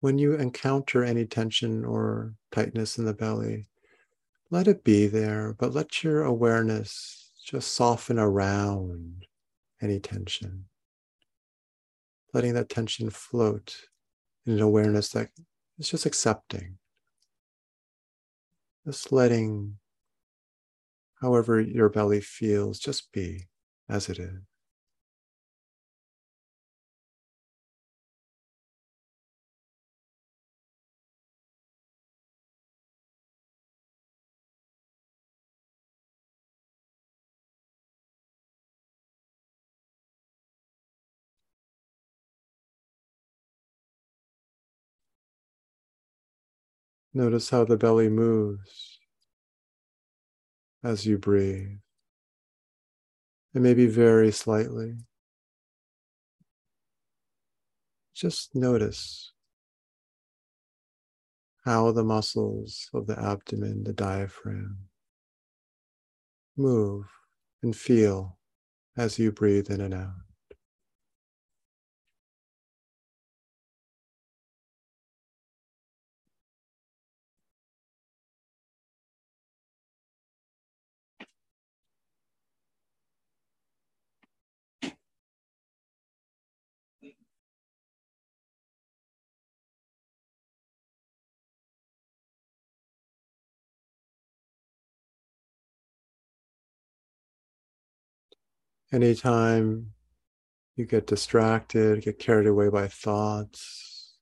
When 0.00 0.16
you 0.16 0.34
encounter 0.34 1.02
any 1.02 1.24
tension 1.24 1.84
or 1.84 2.34
tightness 2.52 2.98
in 2.98 3.04
the 3.04 3.14
belly, 3.14 3.66
let 4.50 4.68
it 4.68 4.84
be 4.84 5.08
there, 5.08 5.56
but 5.58 5.72
let 5.72 6.04
your 6.04 6.22
awareness 6.22 7.32
just 7.44 7.72
soften 7.72 8.18
around 8.18 9.26
any 9.82 9.98
tension. 9.98 10.66
Letting 12.32 12.54
that 12.54 12.68
tension 12.68 13.10
float 13.10 13.76
in 14.46 14.52
an 14.52 14.60
awareness 14.60 15.08
that 15.10 15.30
is 15.80 15.88
just 15.88 16.06
accepting. 16.06 16.78
Just 18.86 19.12
letting 19.12 19.78
however 21.20 21.60
your 21.60 21.88
belly 21.88 22.20
feels 22.20 22.78
just 22.78 23.10
be 23.10 23.48
as 23.88 24.08
it 24.08 24.18
is. 24.18 24.42
Notice 47.16 47.50
how 47.50 47.64
the 47.64 47.76
belly 47.76 48.08
moves 48.08 48.98
as 50.82 51.06
you 51.06 51.16
breathe. 51.16 51.78
And 53.54 53.62
maybe 53.62 53.86
very 53.86 54.32
slightly. 54.32 54.94
Just 58.14 58.56
notice 58.56 59.32
how 61.64 61.92
the 61.92 62.02
muscles 62.02 62.90
of 62.92 63.06
the 63.06 63.18
abdomen, 63.18 63.84
the 63.84 63.92
diaphragm, 63.92 64.88
move 66.56 67.06
and 67.62 67.76
feel 67.76 68.38
as 68.96 69.20
you 69.20 69.30
breathe 69.30 69.70
in 69.70 69.80
and 69.80 69.94
out. 69.94 70.33
Anytime 98.94 99.90
you 100.76 100.86
get 100.86 101.08
distracted, 101.08 102.04
get 102.04 102.20
carried 102.20 102.46
away 102.46 102.68
by 102.68 102.86
thoughts, 102.86 104.14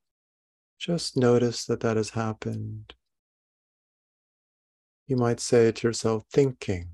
just 0.79 1.14
notice 1.14 1.67
that 1.67 1.81
that 1.81 1.99
has 1.99 2.09
happened. 2.09 2.95
You 5.07 5.17
might 5.17 5.41
say 5.41 5.71
to 5.71 5.87
yourself, 5.87 6.25
thinking. 6.33 6.88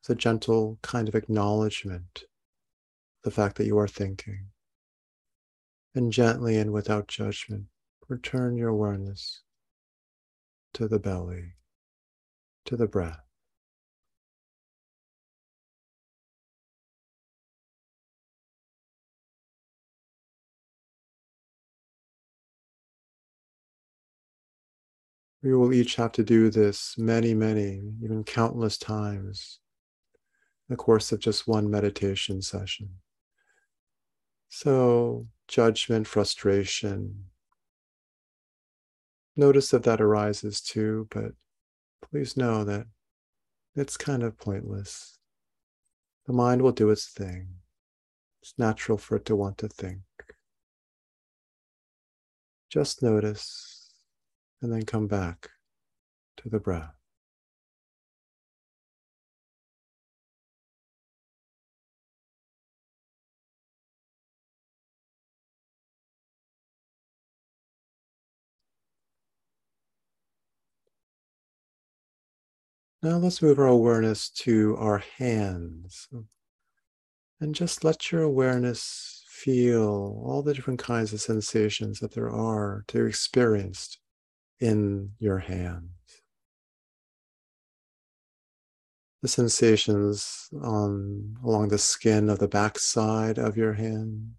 It's 0.00 0.08
a 0.08 0.14
gentle 0.14 0.78
kind 0.80 1.06
of 1.06 1.14
acknowledgement, 1.14 2.24
the 3.24 3.30
fact 3.30 3.56
that 3.56 3.66
you 3.66 3.76
are 3.76 3.86
thinking. 3.86 4.46
And 5.94 6.10
gently 6.10 6.56
and 6.56 6.72
without 6.72 7.08
judgment, 7.08 7.66
return 8.08 8.56
your 8.56 8.70
awareness 8.70 9.42
to 10.72 10.88
the 10.88 10.98
belly, 10.98 11.56
to 12.64 12.74
the 12.74 12.88
breath. 12.88 13.29
We 25.42 25.54
will 25.54 25.72
each 25.72 25.96
have 25.96 26.12
to 26.12 26.22
do 26.22 26.50
this 26.50 26.96
many, 26.98 27.32
many, 27.32 27.80
even 28.02 28.24
countless 28.24 28.76
times 28.76 29.58
in 30.68 30.74
the 30.74 30.76
course 30.76 31.12
of 31.12 31.20
just 31.20 31.48
one 31.48 31.70
meditation 31.70 32.42
session. 32.42 32.90
So, 34.50 35.28
judgment, 35.48 36.06
frustration, 36.06 37.24
notice 39.34 39.70
that 39.70 39.84
that 39.84 40.00
arises 40.00 40.60
too, 40.60 41.08
but 41.10 41.32
please 42.02 42.36
know 42.36 42.64
that 42.64 42.86
it's 43.74 43.96
kind 43.96 44.22
of 44.22 44.36
pointless. 44.36 45.18
The 46.26 46.32
mind 46.34 46.60
will 46.60 46.72
do 46.72 46.90
its 46.90 47.08
thing. 47.08 47.48
It's 48.42 48.54
natural 48.58 48.98
for 48.98 49.16
it 49.16 49.24
to 49.26 49.36
want 49.36 49.56
to 49.58 49.68
think. 49.68 50.00
Just 52.68 53.02
notice 53.02 53.79
and 54.62 54.72
then 54.72 54.84
come 54.84 55.06
back 55.06 55.50
to 56.36 56.48
the 56.48 56.60
breath. 56.60 56.94
Now 73.02 73.16
let's 73.16 73.40
move 73.40 73.58
our 73.58 73.66
awareness 73.66 74.28
to 74.30 74.76
our 74.76 74.98
hands. 74.98 76.06
And 77.40 77.54
just 77.54 77.82
let 77.82 78.12
your 78.12 78.20
awareness 78.22 79.24
feel 79.26 80.22
all 80.26 80.42
the 80.42 80.52
different 80.52 80.80
kinds 80.80 81.14
of 81.14 81.22
sensations 81.22 82.00
that 82.00 82.12
there 82.12 82.28
are 82.28 82.84
to 82.88 83.06
experience 83.06 83.96
in 84.60 85.12
your 85.18 85.38
hands. 85.38 85.90
The 89.22 89.28
sensations 89.28 90.48
on 90.62 91.36
along 91.44 91.68
the 91.68 91.78
skin 91.78 92.30
of 92.30 92.38
the 92.38 92.48
backside 92.48 93.38
of 93.38 93.56
your 93.56 93.74
hand. 93.74 94.34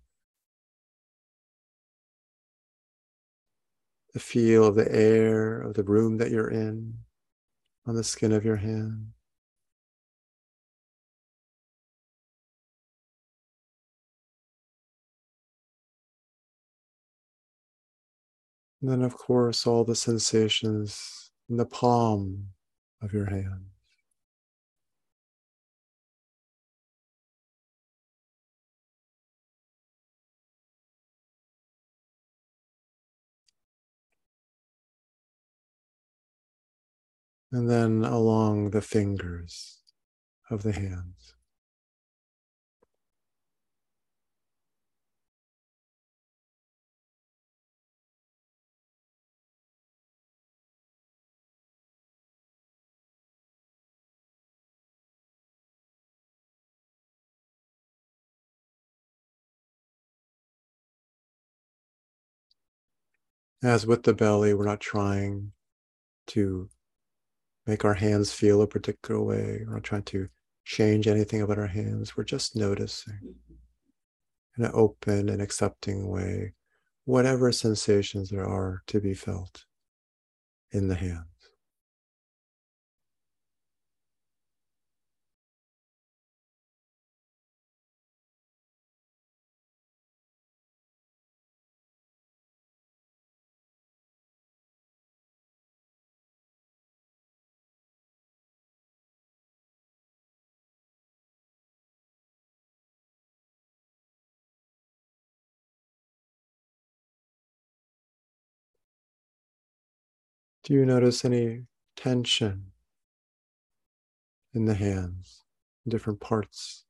The 4.14 4.20
feel 4.20 4.66
of 4.66 4.76
the 4.76 4.92
air 4.92 5.62
of 5.62 5.76
the 5.76 5.84
room 5.84 6.18
that 6.18 6.32
you're 6.32 6.50
in 6.50 6.96
on 7.86 7.96
the 7.96 8.04
skin 8.04 8.32
of 8.32 8.44
your 8.44 8.58
hand. 8.58 9.14
And 18.82 18.90
then, 18.90 19.02
of 19.04 19.16
course, 19.16 19.68
all 19.68 19.84
the 19.84 19.96
sensations 19.96 21.32
in 21.50 21.58
the 21.58 21.66
palm 21.66 22.48
of 23.02 23.14
your 23.14 23.28
hand. 23.30 23.66
And 37.52 37.70
then 37.70 38.04
along 38.06 38.72
the 38.72 38.82
fingers 38.82 39.80
of 40.50 40.64
the 40.64 40.72
hands. 40.72 41.21
As 63.64 63.86
with 63.86 64.04
the 64.04 64.14
belly, 64.14 64.54
we're 64.54 64.66
not 64.66 64.80
trying 64.80 65.52
to 66.28 66.70
make 67.68 67.86
our 67.86 67.94
hands 67.94 68.34
feel 68.34 68.62
a 68.62 68.68
particular 68.68 69.22
way. 69.22 69.64
We're 69.66 69.76
not 69.76 69.84
trying 69.84 70.04
to 70.04 70.30
change 70.66 71.08
anything 71.08 71.42
about 71.42 71.60
our 71.60 71.68
hands. 71.68 72.18
We're 72.18 72.24
just 72.24 72.56
noticing 72.56 73.14
mm-hmm. 73.14 73.54
in 74.58 74.66
an 74.66 74.72
open 74.74 75.30
and 75.30 75.42
accepting 75.42 76.08
way 76.10 76.54
whatever 77.06 77.52
sensations 77.52 78.30
there 78.30 78.46
are 78.46 78.84
to 78.88 79.00
be 79.00 79.14
felt 79.14 79.66
in 80.72 80.88
the 80.88 80.96
hands. 80.96 81.31
Do 110.64 110.74
you 110.74 110.86
notice 110.86 111.26
any 111.26 111.66
tension 111.96 112.72
in 114.54 114.66
the 114.66 114.76
hands, 114.76 115.44
different 115.88 116.20
parts 116.20 116.86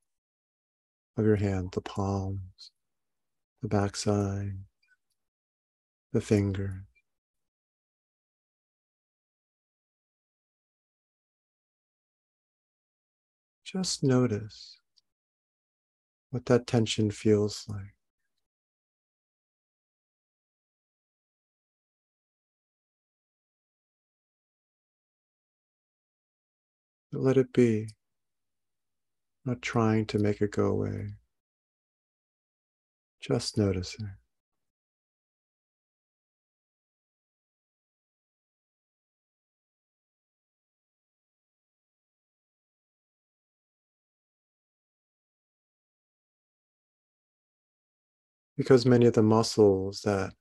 of 1.15 1.25
your 1.25 1.37
hand, 1.37 1.71
the 1.71 1.79
palms, 1.79 2.71
the 3.61 3.69
backside, 3.69 4.57
the 6.11 6.19
fingers? 6.19 6.83
Just 13.63 14.03
notice 14.03 14.79
what 16.29 16.45
that 16.47 16.67
tension 16.67 17.09
feels 17.09 17.65
like. 17.69 17.95
Let 27.13 27.37
it 27.37 27.53
be, 27.53 27.87
not 29.45 29.61
trying 29.61 30.05
to 30.07 30.19
make 30.19 30.41
it 30.41 30.51
go 30.51 30.67
away. 30.67 31.13
Just 33.21 33.57
noticing. 33.57 34.11
Because 48.57 48.85
many 48.85 49.05
of 49.07 49.13
the 49.13 49.23
muscles 49.23 50.01
that 50.01 50.33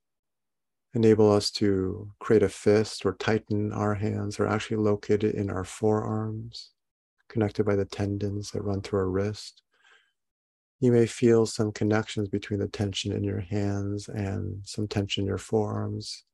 enable 0.95 1.31
us 1.31 1.51
to 1.53 2.11
create 2.19 2.43
a 2.43 2.49
fist 2.49 3.07
or 3.07 3.15
tighten 3.15 3.73
our 3.73 3.95
hands 3.95 4.41
are 4.41 4.47
actually 4.47 4.79
located 4.79 5.35
in 5.35 5.51
our 5.51 5.65
forearms, 5.65 6.71
connected 7.29 7.65
by 7.65 7.77
the 7.77 7.85
tendons 7.85 8.51
that 8.51 8.63
run 8.63 8.81
through 8.81 9.01
our 9.01 9.11
wrist. 9.11 9.63
You 10.81 10.93
may 10.93 11.07
feel 11.07 11.47
some 11.47 11.73
connections 11.73 12.29
between 12.29 12.59
the 12.59 12.69
tension 12.69 13.13
in 13.13 13.23
your 13.23 13.41
hands 13.41 14.09
and 14.09 14.63
some 14.65 14.89
tension 14.89 15.23
in 15.23 15.29
your 15.29 15.39
forearms. 15.39 16.25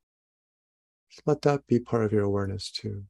Just 1.11 1.27
let 1.27 1.43
that 1.43 1.67
be 1.67 1.79
part 1.79 2.05
of 2.05 2.13
your 2.13 2.25
awareness 2.25 2.71
too. 2.71 3.05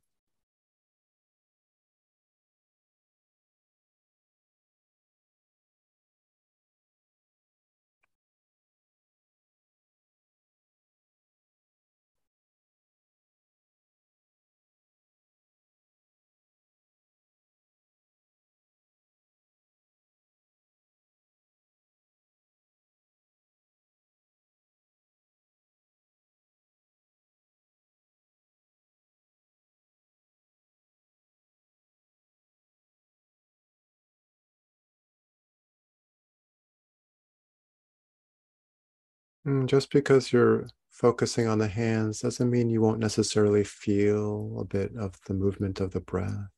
Mm, 39.47 39.67
just 39.67 39.91
because 39.93 40.33
you're 40.33 40.67
focusing 40.91 41.47
on 41.47 41.59
the 41.59 41.69
hands 41.69 42.21
doesn't 42.21 42.51
mean 42.51 42.69
you 42.69 42.81
won't 42.81 42.99
necessarily 42.99 43.63
feel 43.63 44.59
a 44.59 44.65
bit 44.65 44.91
of 44.97 45.15
the 45.27 45.35
movement 45.35 45.79
of 45.81 45.93
the 45.93 46.01
breath 46.01 46.49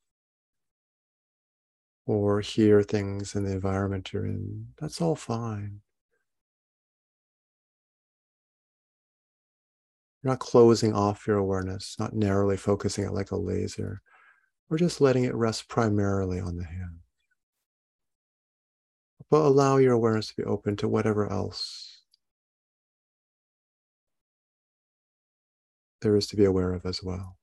or 2.07 2.40
hear 2.40 2.83
things 2.83 3.35
in 3.35 3.44
the 3.44 3.53
environment 3.53 4.12
you're 4.12 4.24
in. 4.24 4.68
That's 4.81 5.03
all 5.03 5.16
fine. 5.16 5.81
You're 10.22 10.33
not 10.33 10.40
closing 10.40 10.94
off 10.94 11.27
your 11.27 11.37
awareness, 11.37 11.96
not 11.98 12.14
narrowly 12.14 12.57
focusing 12.57 13.05
it 13.05 13.12
like 13.12 13.33
a 13.33 13.37
laser. 13.37 14.01
We're 14.68 14.79
just 14.79 15.01
letting 15.01 15.24
it 15.24 15.35
rest 15.35 15.68
primarily 15.68 16.40
on 16.40 16.57
the 16.57 16.64
hand. 16.64 17.01
But 19.31 19.42
allow 19.42 19.77
your 19.77 19.92
awareness 19.92 20.29
to 20.29 20.37
be 20.37 20.44
open 20.44 20.77
to 20.77 20.88
whatever 20.88 21.31
else 21.31 21.88
there 26.01 26.17
is 26.17 26.27
to 26.29 26.37
be 26.37 26.45
aware 26.45 26.73
of 26.75 26.87
as 26.87 27.03
well. 27.03 27.37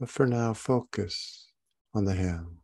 But 0.00 0.08
for 0.08 0.26
now, 0.26 0.54
focus 0.54 1.52
on 1.94 2.06
the 2.06 2.14
hand. 2.14 2.59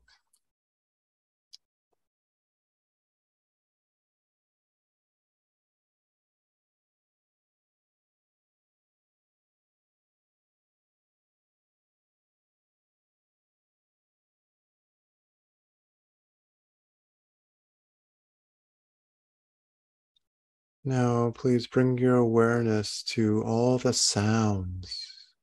Now, 20.88 21.33
please 21.33 21.66
bring 21.66 21.99
your 21.99 22.14
awareness 22.14 23.03
to 23.09 23.42
all 23.42 23.77
the 23.77 23.92
sounds 23.92 25.35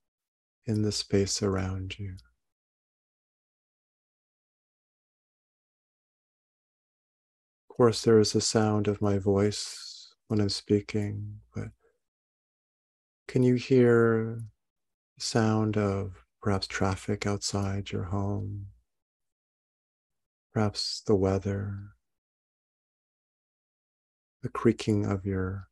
in 0.65 0.83
the 0.83 0.91
space 0.93 1.43
around 1.43 1.99
you. 1.99 2.15
Of 7.69 7.75
course, 7.75 8.03
there 8.03 8.19
is 8.19 8.31
the 8.31 8.39
sound 8.39 8.87
of 8.87 9.01
my 9.01 9.17
voice 9.17 10.13
when 10.29 10.39
I'm 10.39 10.47
speaking, 10.47 11.41
but 11.53 11.71
can 13.27 13.43
you 13.43 13.55
hear 13.55 14.39
the 15.17 15.21
sound 15.21 15.75
of 15.75 16.23
perhaps 16.41 16.67
traffic 16.67 17.27
outside 17.27 17.91
your 17.91 18.03
home? 18.03 18.67
Perhaps 20.53 21.01
the 21.05 21.15
weather, 21.15 21.92
the 24.43 24.49
creaking 24.49 25.05
of 25.05 25.25
your 25.25 25.69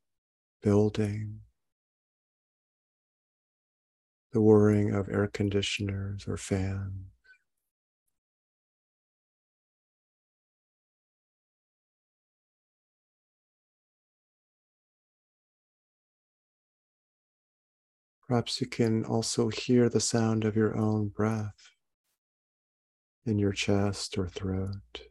building, 0.63 1.41
the 4.31 4.39
whirring 4.39 4.93
of 4.93 5.09
air 5.09 5.27
conditioners 5.27 6.25
or 6.25 6.37
fans. 6.37 7.11
Perhaps 18.25 18.61
you 18.61 18.67
can 18.67 19.03
also 19.03 19.49
hear 19.49 19.89
the 19.89 19.99
sound 19.99 20.45
of 20.45 20.55
your 20.55 20.77
own 20.77 21.09
breath 21.09 21.71
in 23.25 23.37
your 23.37 23.51
chest 23.51 24.17
or 24.17 24.29
throat. 24.29 25.10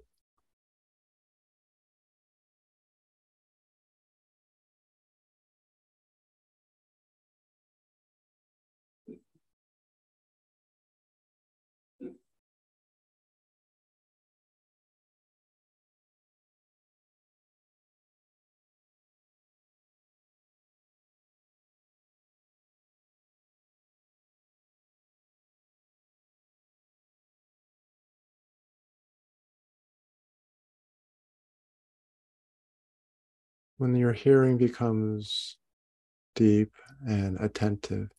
When 33.80 33.96
your 33.96 34.12
hearing 34.12 34.58
becomes 34.58 35.56
deep 36.34 36.70
and 37.08 37.40
attentive, 37.40 38.10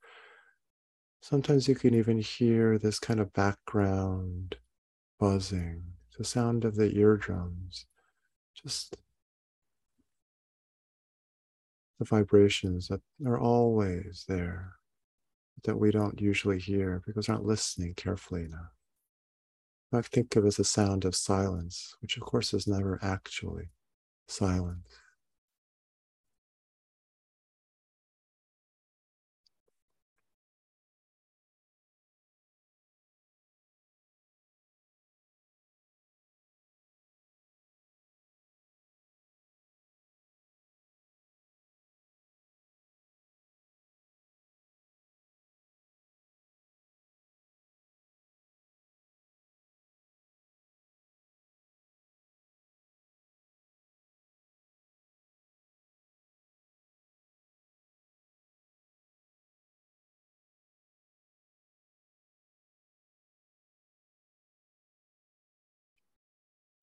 sometimes 1.21 1.67
you 1.67 1.75
can 1.75 1.93
even 1.93 2.17
hear 2.17 2.79
this 2.79 2.97
kind 2.97 3.19
of 3.19 3.31
background 3.33 4.55
buzzing, 5.19 5.83
the 6.17 6.23
sound 6.23 6.65
of 6.65 6.77
the 6.77 6.91
eardrums, 6.97 7.85
just 8.55 8.97
the 11.99 12.05
vibrations 12.05 12.87
that 12.87 13.01
are 13.23 13.39
always 13.39 14.25
there 14.27 14.73
that 15.63 15.77
we 15.77 15.91
don't 15.91 16.19
usually 16.19 16.57
hear 16.57 17.03
because 17.05 17.29
we're 17.29 17.35
not 17.35 17.45
listening 17.45 17.93
carefully 17.93 18.45
enough. 18.45 18.73
I 19.93 20.01
think 20.01 20.35
of 20.35 20.43
it 20.43 20.47
as 20.47 20.57
a 20.57 20.63
sound 20.63 21.05
of 21.05 21.15
silence, 21.15 21.95
which 22.01 22.17
of 22.17 22.23
course 22.23 22.51
is 22.51 22.65
never 22.65 22.97
actually 23.03 23.69
silence. 24.27 25.00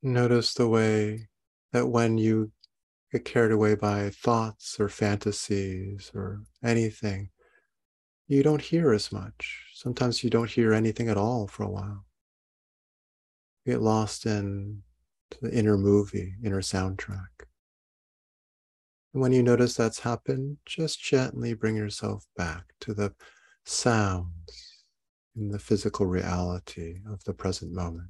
Notice 0.09 0.55
the 0.55 0.67
way 0.67 1.29
that 1.73 1.89
when 1.89 2.17
you 2.17 2.51
get 3.13 3.27
carried 3.27 3.53
away 3.53 3.75
by 3.75 4.09
thoughts 4.09 4.81
or 4.81 4.89
fantasies 4.89 6.11
or 6.15 6.45
anything, 6.65 7.29
you 8.27 8.43
don't 8.43 8.63
hear 8.63 8.95
as 8.95 9.13
much. 9.13 9.67
Sometimes 9.75 10.25
you 10.25 10.31
don't 10.31 10.49
hear 10.49 10.73
anything 10.73 11.11
at 11.11 11.19
all 11.19 11.47
for 11.47 11.65
a 11.65 11.69
while. 11.69 12.07
You 13.67 13.75
get 13.75 13.83
lost 13.83 14.25
in 14.25 14.83
the 15.43 15.53
inner 15.53 15.77
movie, 15.77 16.37
inner 16.43 16.63
soundtrack. 16.63 17.45
And 19.13 19.21
when 19.21 19.33
you 19.33 19.43
notice 19.43 19.75
that's 19.75 20.01
happened, 20.01 20.57
just 20.65 21.03
gently 21.03 21.53
bring 21.53 21.77
yourself 21.77 22.27
back 22.35 22.65
to 22.81 22.95
the 22.95 23.13
sounds 23.67 24.85
in 25.37 25.49
the 25.49 25.59
physical 25.59 26.07
reality 26.07 27.01
of 27.07 27.23
the 27.25 27.35
present 27.35 27.73
moment. 27.73 28.09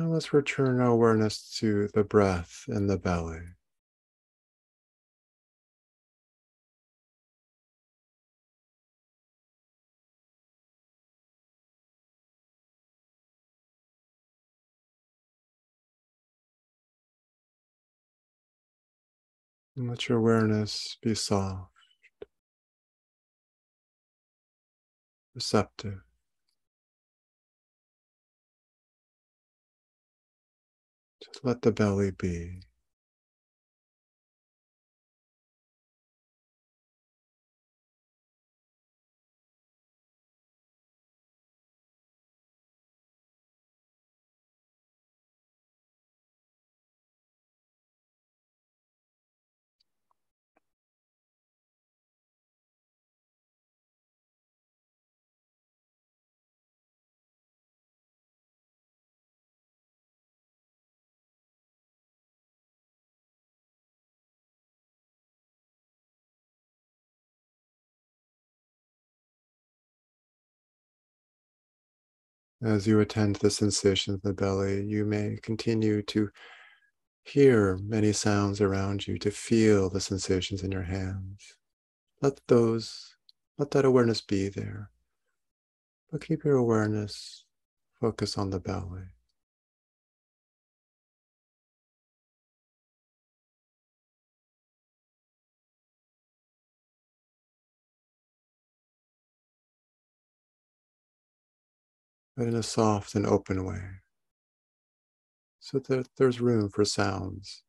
Now 0.00 0.06
let's 0.06 0.32
return 0.32 0.80
awareness 0.80 1.54
to 1.58 1.88
the 1.88 2.02
breath 2.02 2.64
and 2.68 2.88
the 2.88 2.96
belly. 2.96 3.42
And 19.76 19.90
let 19.90 20.08
your 20.08 20.16
awareness 20.16 20.96
be 21.02 21.14
soft, 21.14 21.74
receptive. 25.34 26.00
Just 31.32 31.44
let 31.44 31.62
the 31.62 31.72
belly 31.72 32.12
be. 32.12 32.60
As 72.62 72.86
you 72.86 73.00
attend 73.00 73.36
to 73.36 73.40
the 73.40 73.50
sensations 73.50 74.16
of 74.16 74.22
the 74.22 74.34
belly, 74.34 74.84
you 74.84 75.06
may 75.06 75.38
continue 75.42 76.02
to 76.02 76.28
hear 77.24 77.78
many 77.78 78.12
sounds 78.12 78.60
around 78.60 79.06
you, 79.06 79.18
to 79.18 79.30
feel 79.30 79.88
the 79.88 80.00
sensations 80.00 80.62
in 80.62 80.70
your 80.70 80.82
hands. 80.82 81.56
Let 82.20 82.38
those, 82.48 83.16
let 83.56 83.70
that 83.70 83.86
awareness 83.86 84.20
be 84.20 84.48
there. 84.48 84.90
But 86.10 86.26
keep 86.26 86.44
your 86.44 86.56
awareness 86.56 87.44
focus 87.98 88.36
on 88.36 88.50
the 88.50 88.60
belly. 88.60 89.04
But 102.40 102.48
in 102.48 102.56
a 102.56 102.62
soft 102.62 103.14
and 103.14 103.26
open 103.26 103.66
way, 103.66 103.82
so 105.58 105.78
that 105.78 106.08
there's 106.16 106.40
room 106.40 106.70
for 106.70 106.86
sounds 106.86 107.64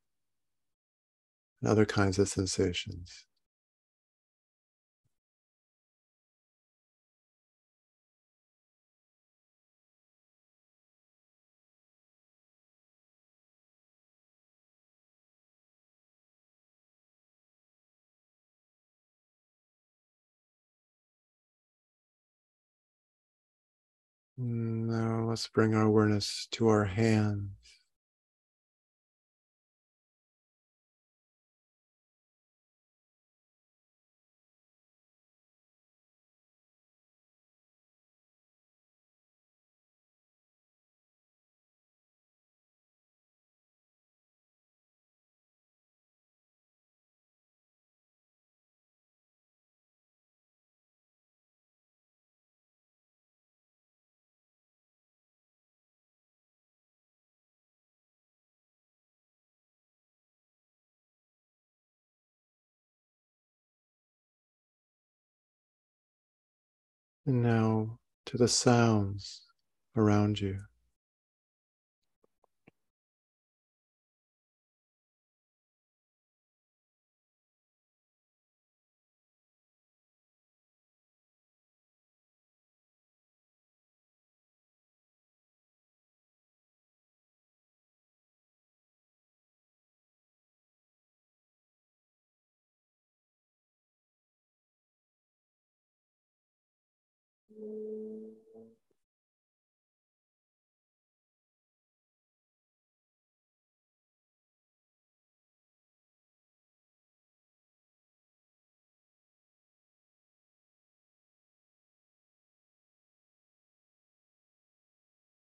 and 1.62 1.70
other 1.70 1.86
kinds 1.86 2.18
of 2.18 2.30
sensations. 2.30 3.26
Mm, 24.42 24.88
now 24.88 25.30
let's 25.30 25.48
bring 25.48 25.76
our 25.76 25.84
awareness 25.84 26.48
to 26.52 26.68
our 26.68 26.86
hands. 26.86 27.61
And 67.26 67.44
now 67.44 68.00
to 68.26 68.38
the 68.38 68.48
sounds 68.48 69.44
around 69.96 70.40
you. 70.40 70.60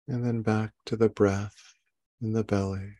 And 0.08 0.26
then 0.26 0.42
back 0.44 0.74
to 0.88 0.98
the 0.98 1.10
breath 1.10 1.76
in 2.22 2.34
the 2.34 2.44
belly. 2.44 2.96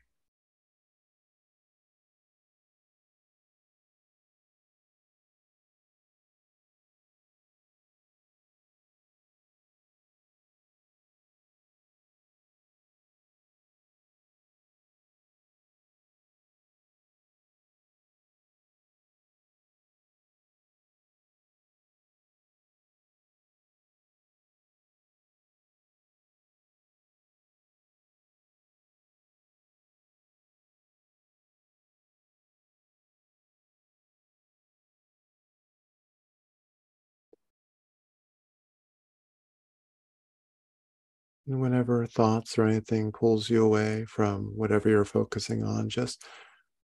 Whenever 41.46 42.06
thoughts 42.08 42.58
or 42.58 42.66
anything 42.66 43.12
pulls 43.12 43.50
you 43.50 43.64
away 43.64 44.06
from 44.06 44.52
whatever 44.56 44.90
you're 44.90 45.06
focusing 45.06 45.64
on, 45.64 45.90
just 45.90 46.24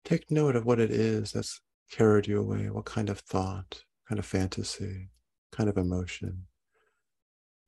take 0.04 0.32
note 0.32 0.56
of 0.56 0.66
what 0.66 0.80
it 0.80 0.92
is 0.92 1.32
that's 1.32 1.60
carried 1.92 2.28
you 2.28 2.40
away. 2.40 2.70
What 2.70 2.86
kind 2.86 3.10
of 3.10 3.20
thought, 3.20 3.84
kind 4.08 4.20
of 4.20 4.26
fantasy, 4.26 5.10
kind 5.52 5.70
of 5.70 5.78
emotion. 5.78 6.48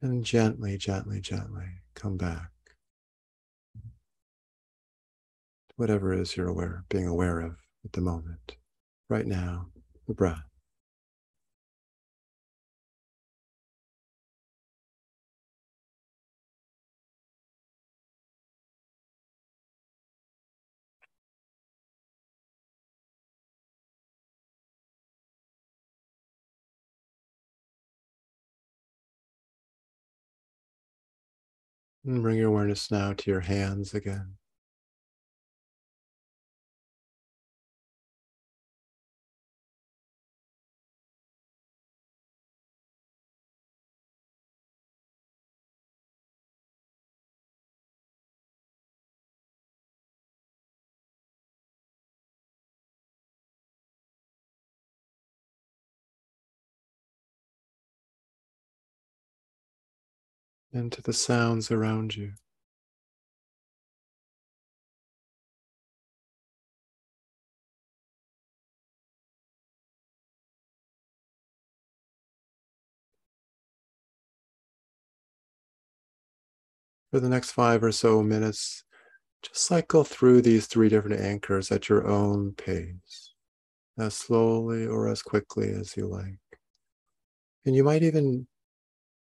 And 0.02 0.24
gently, 0.24 0.78
gently, 0.78 1.20
gently 1.22 1.66
come 1.96 2.18
back. 2.18 2.52
To 5.70 5.76
whatever 5.76 6.14
it 6.14 6.20
is 6.20 6.38
you're 6.38 6.48
aware, 6.48 6.86
being 6.90 7.08
aware 7.08 7.42
of 7.42 7.58
at 7.84 7.94
the 7.94 8.02
moment, 8.02 8.58
right 9.10 9.26
now, 9.26 9.68
the 10.08 10.14
breath. 10.14 10.47
And 32.08 32.24
bring 32.24 32.38
your 32.38 32.48
awareness 32.48 32.90
now 32.90 33.14
to 33.14 33.30
your 33.30 33.42
hands 33.42 33.94
again. 33.94 34.37
And 60.78 60.92
to 60.92 61.02
the 61.02 61.14
sounds 61.14 61.72
around 61.72 62.16
you. 62.16 62.34
For 77.12 77.20
the 77.20 77.30
next 77.30 77.52
five 77.52 77.84
or 77.84 77.92
so 77.92 78.22
minutes, 78.22 78.84
just 79.42 79.66
cycle 79.66 80.04
through 80.04 80.42
these 80.42 80.68
three 80.68 80.90
different 80.90 81.22
anchors 81.22 81.72
at 81.72 81.90
your 81.90 82.06
own 82.08 82.52
pace, 82.54 83.34
as 83.98 84.14
slowly 84.14 84.86
or 84.86 85.08
as 85.08 85.24
quickly 85.24 85.72
as 85.72 85.98
you 85.98 86.06
like. 86.06 86.38
And 87.66 87.76
you 87.76 87.84
might 87.84 88.04
even 88.04 88.46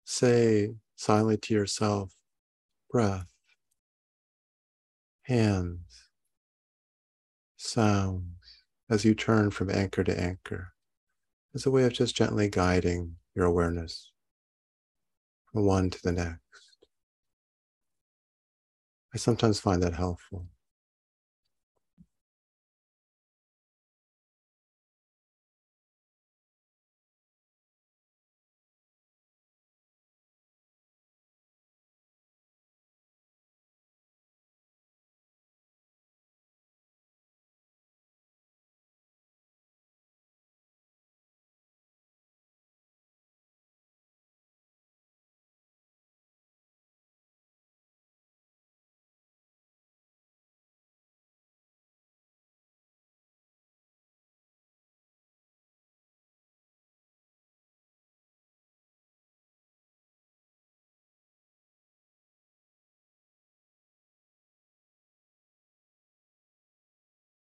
say 0.05 0.75
silently 0.99 1.37
to 1.37 1.55
yourself, 1.55 2.13
breath, 2.91 3.29
hands, 5.23 6.09
sounds, 7.57 8.65
as 8.91 9.05
you 9.05 9.15
turn 9.15 9.51
from 9.53 9.71
anchor 9.71 10.03
to 10.03 10.21
anchor, 10.21 10.73
as 11.55 11.65
a 11.65 11.71
way 11.71 11.85
of 11.85 11.93
just 11.93 12.17
gently 12.17 12.51
guiding 12.51 13.15
your 13.37 13.47
awareness 13.47 14.11
from 15.53 15.65
one 15.65 15.89
to 15.89 16.03
the 16.03 16.11
next. 16.11 16.41
I 19.15 19.19
sometimes 19.19 19.61
find 19.61 19.81
that 19.85 19.95
helpful. 19.95 20.49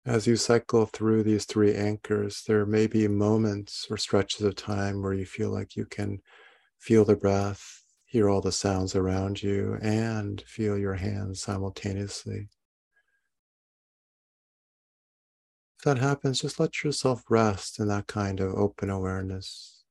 As 0.04 0.26
you 0.26 0.36
cycle 0.36 0.86
through 0.86 1.22
these 1.22 1.44
three 1.44 1.74
anchors, 1.74 2.42
there 2.46 2.66
may 2.66 2.88
be 2.88 3.06
moments 3.06 3.86
or 3.88 3.96
stretches 3.96 4.42
of 4.42 4.56
time 4.56 5.00
where 5.00 5.12
you 5.12 5.24
feel 5.24 5.50
like 5.50 5.76
you 5.76 5.86
can 5.86 6.20
feel 6.78 7.04
the 7.04 7.14
breath, 7.14 7.84
hear 8.04 8.28
all 8.28 8.40
the 8.40 8.52
sounds 8.52 8.96
around 8.96 9.42
you, 9.42 9.78
and 9.80 10.42
feel 10.42 10.76
your 10.76 10.94
hands 10.94 11.40
simultaneously. 11.40 12.48
If 15.78 15.84
that 15.84 15.98
happens, 15.98 16.40
just 16.40 16.58
let 16.58 16.82
yourself 16.82 17.22
rest 17.30 17.78
in 17.78 17.86
that 17.88 18.08
kind 18.08 18.40
of 18.40 18.54
open 18.54 18.90
awareness. 18.90 19.84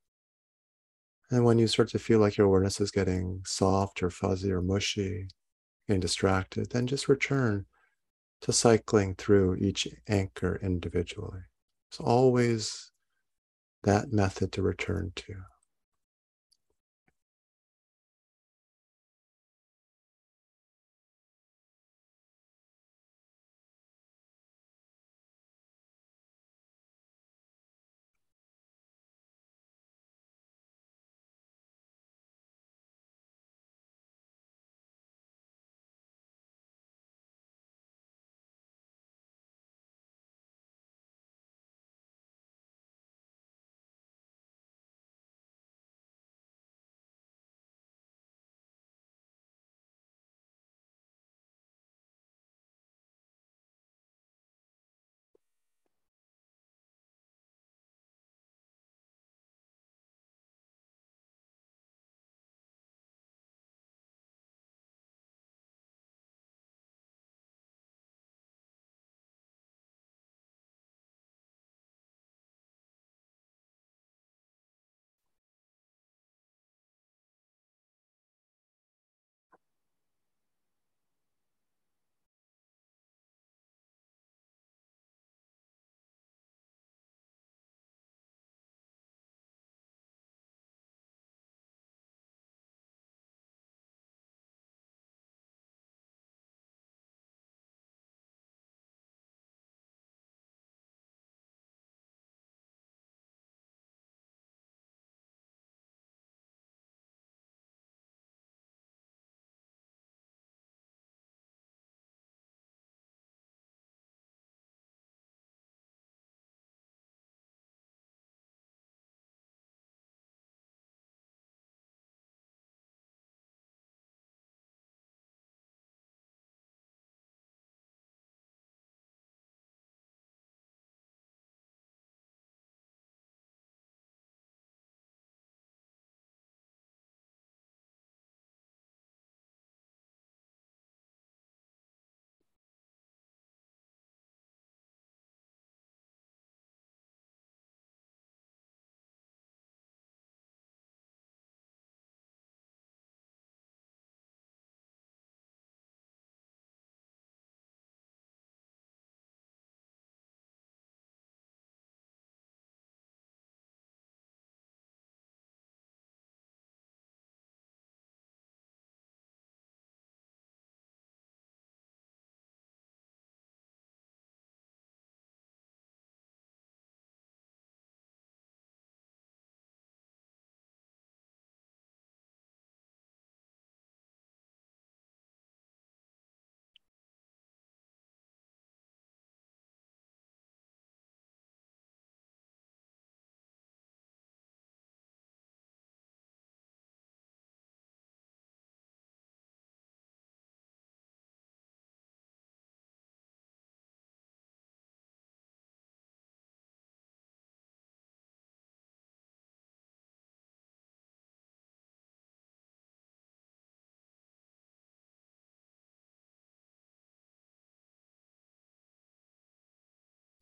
And 1.30 1.46
when 1.46 1.58
you 1.58 1.68
start 1.68 1.88
to 1.90 2.00
feel 2.00 2.20
like 2.20 2.36
your 2.36 2.48
awareness 2.48 2.82
is 2.82 2.92
getting 2.92 3.44
soft 3.46 4.04
or 4.04 4.10
fuzzy 4.10 4.52
or 4.52 4.62
mushy, 4.62 5.30
getting 5.88 6.02
distracted, 6.02 6.72
then 6.72 6.86
just 6.88 7.08
return 7.08 7.66
to 8.42 8.54
cycling 8.54 9.16
through 9.16 9.56
each 9.56 9.88
anchor 10.08 10.60
individually. 10.62 11.42
It's 11.90 12.00
always 12.00 12.92
that 13.84 14.12
method 14.12 14.52
to 14.54 14.62
return 14.62 15.12
to. 15.16 15.36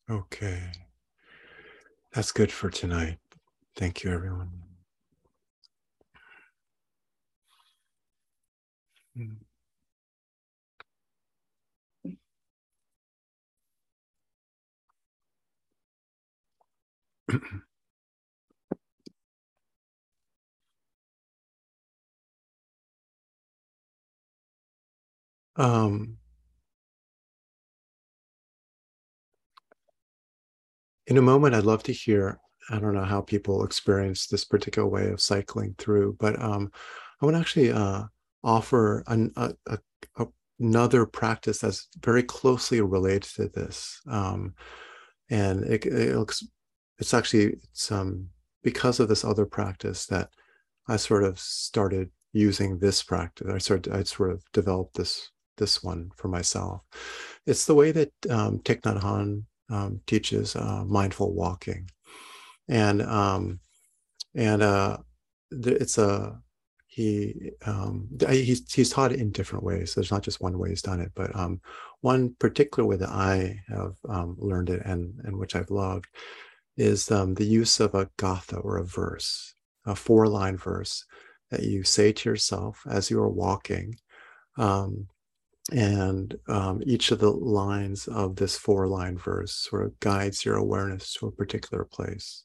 Okay. 0.09 0.71
That's 2.13 2.31
good 2.31 2.51
for 2.51 2.69
tonight. 2.69 3.17
Thank 3.75 4.03
you, 4.03 4.11
everyone. 4.11 4.63
um, 25.57 26.18
in 31.09 31.17
a 31.17 31.21
moment, 31.21 31.55
I'd 31.55 31.63
love 31.63 31.83
to 31.83 31.91
hear. 31.91 32.39
I 32.69 32.79
don't 32.79 32.93
know 32.93 33.03
how 33.03 33.21
people 33.21 33.65
experience 33.65 34.27
this 34.27 34.45
particular 34.45 34.87
way 34.87 35.09
of 35.09 35.19
cycling 35.19 35.73
through, 35.79 36.17
but 36.19 36.39
um, 36.39 36.71
I 37.19 37.25
want 37.25 37.35
to 37.35 37.41
actually 37.41 37.71
uh, 37.71 38.03
offer 38.43 39.03
an, 39.07 39.33
a, 39.35 39.53
a, 39.67 40.27
another 40.59 41.07
practice 41.07 41.59
that's 41.59 41.87
very 42.03 42.21
closely 42.21 42.79
related 42.81 43.23
to 43.23 43.47
this. 43.49 43.99
Um, 44.07 44.53
and 45.31 45.63
it, 45.63 45.83
it, 45.85 46.15
looks, 46.15 46.45
it's 46.99 47.13
actually 47.15 47.57
it's 47.71 47.91
um, 47.91 48.27
because 48.61 48.99
of 48.99 49.07
this 49.07 49.25
other 49.25 49.47
practice 49.47 50.05
that 50.07 50.29
I 50.87 50.97
sort 50.97 51.23
of 51.23 51.39
started 51.39 52.11
using 52.33 52.77
this 52.77 53.01
practice. 53.01 53.47
I 53.49 53.57
started 53.57 53.91
I 53.93 54.03
sort 54.03 54.31
of 54.31 54.43
developed 54.53 54.95
this 54.95 55.31
this 55.57 55.83
one 55.83 56.11
for 56.15 56.27
myself. 56.27 56.81
It's 57.47 57.65
the 57.65 57.75
way 57.75 57.91
that 57.91 58.11
um, 58.29 58.59
Thich 58.59 58.81
Nhat 58.81 59.01
Hanh 59.01 59.43
um, 59.69 60.01
teaches 60.07 60.55
uh, 60.55 60.83
mindful 60.85 61.33
walking, 61.33 61.89
and 62.67 63.01
um, 63.01 63.59
and 64.35 64.61
uh, 64.61 64.97
it's 65.51 65.97
a 65.97 66.39
he 66.87 67.51
um, 67.65 68.07
he's 68.29 68.71
he's 68.73 68.89
taught 68.89 69.11
it 69.11 69.19
in 69.19 69.31
different 69.31 69.63
ways. 69.63 69.93
There's 69.93 70.11
not 70.11 70.23
just 70.23 70.41
one 70.41 70.57
way 70.57 70.69
he's 70.69 70.81
done 70.81 70.99
it, 70.99 71.11
but 71.15 71.35
um, 71.35 71.61
one 72.01 72.35
particular 72.39 72.87
way 72.87 72.97
that 72.97 73.09
I 73.09 73.61
have 73.67 73.95
um, 74.07 74.35
learned 74.39 74.69
it 74.69 74.81
and 74.85 75.13
and 75.23 75.37
which 75.37 75.55
I've 75.55 75.71
loved 75.71 76.07
is 76.77 77.11
um, 77.11 77.33
the 77.35 77.45
use 77.45 77.79
of 77.79 77.93
a 77.93 78.09
gatha 78.17 78.57
or 78.57 78.77
a 78.77 78.85
verse, 78.85 79.53
a 79.85 79.95
four 79.95 80.27
line 80.27 80.57
verse 80.57 81.05
that 81.51 81.63
you 81.63 81.83
say 81.83 82.11
to 82.11 82.29
yourself 82.29 82.81
as 82.89 83.09
you 83.09 83.19
are 83.19 83.29
walking. 83.29 83.95
And 85.71 86.35
um, 86.47 86.81
each 86.85 87.11
of 87.11 87.19
the 87.19 87.31
lines 87.31 88.07
of 88.07 88.35
this 88.35 88.57
four 88.57 88.87
line 88.87 89.17
verse 89.17 89.53
sort 89.53 89.85
of 89.85 89.99
guides 89.99 90.43
your 90.43 90.55
awareness 90.55 91.13
to 91.15 91.27
a 91.27 91.31
particular 91.31 91.83
place. 91.83 92.43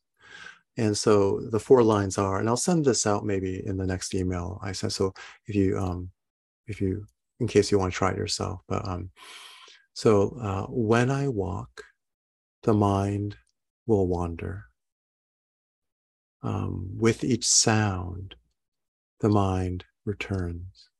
And 0.76 0.96
so 0.96 1.40
the 1.50 1.60
four 1.60 1.82
lines 1.82 2.18
are, 2.18 2.38
and 2.38 2.48
I'll 2.48 2.56
send 2.56 2.84
this 2.84 3.06
out 3.06 3.24
maybe 3.24 3.62
in 3.64 3.76
the 3.76 3.86
next 3.86 4.14
email 4.14 4.58
I 4.62 4.72
sent. 4.72 4.92
So 4.92 5.14
if 5.46 5.54
you, 5.54 5.78
um, 5.78 6.10
if 6.66 6.80
you, 6.80 7.06
in 7.40 7.46
case 7.46 7.70
you 7.70 7.78
want 7.78 7.92
to 7.92 7.96
try 7.96 8.10
it 8.10 8.16
yourself, 8.16 8.60
but 8.68 8.86
um, 8.86 9.10
so 9.92 10.36
uh, 10.40 10.66
when 10.68 11.10
I 11.10 11.28
walk, 11.28 11.84
the 12.64 12.74
mind 12.74 13.36
will 13.86 14.08
wander. 14.08 14.64
Um, 16.42 16.90
with 16.98 17.22
each 17.22 17.46
sound, 17.46 18.34
the 19.20 19.28
mind 19.28 19.84
returns. 20.04 20.90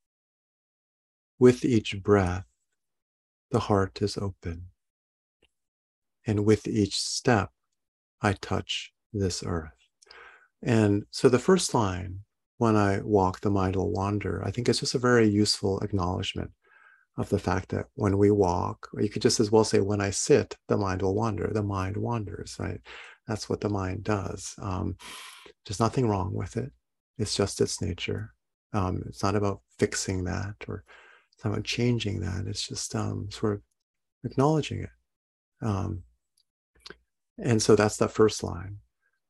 With 1.45 1.62
each 1.62 2.03
breath, 2.03 2.47
the 3.51 3.59
heart 3.59 4.01
is 4.01 4.16
open. 4.16 4.68
And 6.26 6.47
with 6.47 6.66
each 6.66 6.99
step, 6.99 7.51
I 8.22 8.32
touch 8.32 8.95
this 9.12 9.42
earth. 9.45 9.76
And 10.62 11.05
so 11.11 11.28
the 11.28 11.38
first 11.38 11.74
line, 11.74 12.20
when 12.57 12.76
I 12.76 13.03
walk, 13.03 13.40
the 13.40 13.51
mind 13.51 13.76
will 13.76 13.92
wander, 13.92 14.42
I 14.42 14.51
think 14.53 14.70
it's 14.70 14.80
just 14.80 14.95
a 14.95 14.99
very 15.11 15.28
useful 15.28 15.80
acknowledgement 15.80 16.51
of 17.18 17.28
the 17.28 17.38
fact 17.38 17.68
that 17.68 17.88
when 17.95 18.16
we 18.16 18.30
walk, 18.30 18.88
or 18.95 19.03
you 19.03 19.11
could 19.11 19.20
just 19.20 19.38
as 19.38 19.51
well 19.51 19.64
say, 19.64 19.80
when 19.80 20.01
I 20.01 20.09
sit, 20.09 20.57
the 20.68 20.78
mind 20.78 21.03
will 21.03 21.14
wander. 21.14 21.51
The 21.53 21.62
mind 21.62 21.99
wanders, 21.99 22.57
right? 22.59 22.80
That's 23.28 23.51
what 23.51 23.61
the 23.61 23.68
mind 23.68 24.03
does. 24.03 24.55
Um, 24.62 24.97
there's 25.66 25.78
nothing 25.78 26.09
wrong 26.09 26.32
with 26.32 26.57
it. 26.57 26.72
It's 27.18 27.36
just 27.36 27.61
its 27.61 27.82
nature. 27.82 28.32
Um, 28.72 29.03
it's 29.09 29.22
not 29.22 29.36
about 29.36 29.61
fixing 29.78 30.24
that 30.24 30.55
or 30.66 30.84
it's 31.45 31.51
not 31.51 31.53
about 31.53 31.64
changing 31.64 32.20
that. 32.20 32.47
It's 32.47 32.66
just 32.66 32.95
um, 32.95 33.28
sort 33.30 33.55
of 33.55 33.62
acknowledging 34.24 34.80
it. 34.80 34.90
Um, 35.61 36.03
and 37.38 37.61
so 37.61 37.76
that's 37.76 37.99
the 37.99 38.09
first 38.09 38.42
line. 38.42 38.78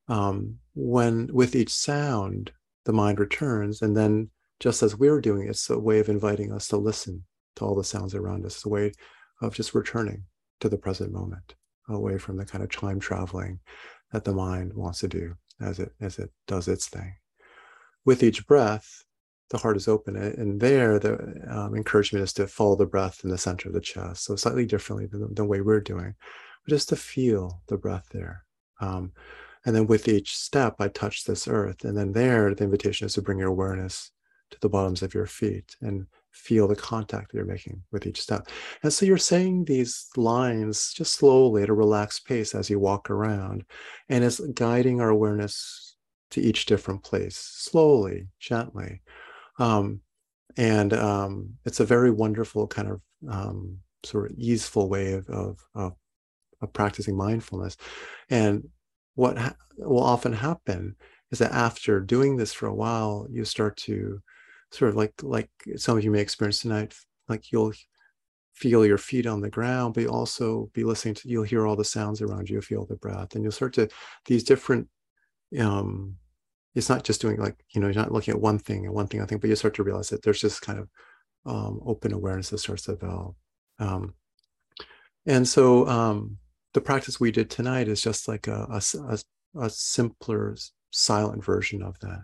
Um, 0.09 0.59
when 0.75 1.29
with 1.33 1.57
each 1.57 1.73
sound, 1.73 2.53
the 2.85 2.93
mind 2.93 3.19
returns, 3.19 3.83
and 3.83 3.97
then 3.97 4.31
just 4.61 4.83
as 4.83 4.97
we're 4.97 5.21
doing, 5.21 5.49
it's 5.49 5.71
a 5.71 5.79
way 5.79 5.99
of 5.99 6.09
inviting 6.09 6.53
us 6.53 6.69
to 6.69 6.77
listen 6.77 7.25
to 7.57 7.65
all 7.65 7.75
the 7.75 7.83
sounds 7.83 8.15
around 8.15 8.45
us. 8.45 8.57
It's 8.57 8.67
a 8.67 8.69
way 8.69 8.93
of 9.41 9.55
just 9.55 9.75
returning 9.75 10.25
to 10.61 10.69
the 10.69 10.79
present 10.79 11.13
moment, 11.13 11.55
away 11.89 12.19
from 12.19 12.37
the 12.37 12.45
kind 12.45 12.63
of 12.63 12.71
time 12.71 13.01
traveling 13.01 13.61
that 14.13 14.25
the 14.25 14.33
mind 14.33 14.75
wants 14.75 15.01
to 15.01 15.09
do 15.09 15.35
as 15.61 15.81
it 15.81 15.93
as 16.01 16.19
it 16.19 16.31
does 16.47 16.69
its 16.69 16.89
thing. 16.89 17.17
With 18.05 18.23
each 18.23 18.47
breath, 18.47 19.04
the 19.51 19.59
heart 19.59 19.77
is 19.77 19.89
open, 19.89 20.17
and 20.17 20.61
there 20.61 20.99
the 20.99 21.15
um, 21.49 21.75
encouragement 21.75 22.23
is 22.23 22.33
to 22.35 22.47
follow 22.47 22.77
the 22.77 22.87
breath 22.87 23.21
in 23.25 23.31
the 23.31 23.39
center 23.39 23.69
of 23.69 23.75
the 23.75 23.81
chest. 23.81 24.25
So 24.25 24.37
slightly 24.37 24.67
differently 24.67 25.07
than 25.07 25.35
the 25.35 25.45
way 25.45 25.61
we're 25.61 25.81
doing, 25.81 26.15
but 26.65 26.71
just 26.71 26.89
to 26.89 26.97
feel 26.97 27.63
the 27.69 27.77
breath 27.77 28.07
there. 28.11 28.45
Um, 28.81 29.13
and 29.67 29.75
then 29.75 29.87
with 29.87 30.09
each 30.09 30.37
step, 30.37 30.77
I 30.79 30.89
touch 30.89 31.25
this 31.25 31.47
earth, 31.47 31.85
and 31.85 31.97
then 31.97 32.13
there 32.13 32.55
the 32.55 32.65
invitation 32.65 33.07
is 33.07 33.15
to 33.15 33.23
bring 33.23 33.39
your 33.39 33.49
awareness 33.49 34.11
to 34.51 34.59
the 34.61 34.69
bottoms 34.69 35.03
of 35.03 35.15
your 35.15 35.27
feet 35.27 35.77
and 35.81 36.07
feel 36.31 36.67
the 36.67 36.77
contact 36.77 37.31
that 37.31 37.37
you're 37.37 37.47
making 37.47 37.83
with 37.93 38.07
each 38.07 38.21
step. 38.21 38.49
And 38.83 38.93
so 38.93 39.07
you're 39.07 39.19
saying 39.19 39.65
these 39.65 40.09
lines 40.17 40.93
just 40.93 41.15
slowly 41.15 41.63
at 41.63 41.69
a 41.69 41.75
relaxed 41.75 42.27
pace 42.27 42.55
as 42.55 42.69
you 42.69 42.79
walk 42.79 43.11
around, 43.11 43.65
and 44.09 44.25
it's 44.25 44.41
guiding 44.41 45.01
our 45.01 45.11
awareness 45.11 45.97
to 46.31 46.41
each 46.41 46.67
different 46.67 47.05
place, 47.05 47.37
slowly, 47.37 48.27
gently. 48.41 49.01
Um, 49.59 50.01
and 50.57 50.93
um, 50.93 51.55
it's 51.65 51.81
a 51.81 51.85
very 51.85 52.11
wonderful 52.11 52.67
kind 52.67 52.89
of 52.89 53.01
um, 53.29 53.79
sort 54.05 54.31
of 54.31 54.39
easeful 54.39 54.89
way 54.89 55.13
of, 55.13 55.29
of, 55.29 55.59
of, 55.75 55.93
of 56.61 56.73
practicing 56.73 57.17
mindfulness. 57.17 57.77
And 58.31 58.69
what 59.15 59.39
ha- 59.39 59.57
will 59.79 60.03
often 60.03 60.33
happen 60.33 60.97
is 61.31 61.39
that 61.39 61.53
after 61.53 62.01
doing 62.01 62.37
this 62.37 62.53
for 62.53 62.67
a 62.67 62.75
while, 62.75 63.27
you 63.31 63.45
start 63.45 63.77
to 63.79 64.21
sort 64.75 64.91
of 64.91 64.97
like 64.97 65.13
like 65.23 65.51
some 65.77 65.97
of 65.97 66.05
you 66.05 66.11
may 66.11 66.21
experience 66.21 66.59
tonight 66.59 66.95
like 67.29 67.53
you'll 67.53 67.73
feel 68.55 68.85
your 68.85 68.99
feet 68.99 69.27
on 69.27 69.41
the 69.41 69.51
ground 69.51 69.95
but 69.95 70.03
you 70.03 70.09
also 70.09 70.71
be 70.75 70.85
listening 70.85 71.15
to 71.15 71.29
you'll 71.29 71.45
hear 71.45 71.67
all 71.67 71.77
the 71.77 71.85
sounds 71.85 72.21
around 72.21 72.49
you 72.49 72.61
feel 72.61 72.85
the 72.87 72.97
breath 72.97 73.35
and 73.35 73.45
you'll 73.45 73.53
start 73.53 73.73
to 73.73 73.89
these 74.27 74.43
different 74.43 74.89
um 75.61 76.17
it's 76.75 76.89
not 76.89 77.05
just 77.05 77.21
doing 77.21 77.39
like 77.39 77.57
you 77.71 77.81
know 77.81 77.87
you're 77.87 77.95
not 77.95 78.13
looking 78.13 78.35
at 78.35 78.41
one 78.41 78.59
thing 78.59 78.85
and 78.85 78.95
one 78.95 79.07
thing 79.07 79.21
i 79.21 79.25
think 79.25 79.41
but 79.41 79.49
you 79.49 79.57
start 79.57 79.75
to 79.75 79.83
realize 79.83 80.09
that 80.09 80.23
there's 80.23 80.41
just 80.41 80.63
kind 80.63 80.79
of 80.79 80.89
um, 81.47 81.81
open 81.85 82.13
awareness 82.13 82.51
that 82.51 82.59
starts 82.59 82.85
to 82.85 82.93
develop. 82.93 83.35
Um, 83.79 84.15
and 85.27 85.47
so 85.47 85.87
um, 85.87 86.39
the 86.73 86.81
practice 86.81 87.21
we 87.21 87.31
did 87.31 87.51
tonight 87.51 87.89
is 87.89 88.03
just 88.03 88.29
like 88.29 88.47
a, 88.47 88.67
a, 88.71 88.83
a, 89.09 89.19
a 89.61 89.71
simpler 89.71 90.57
silent 90.91 91.45
version 91.45 91.83
of 91.83 91.99
that. 92.01 92.23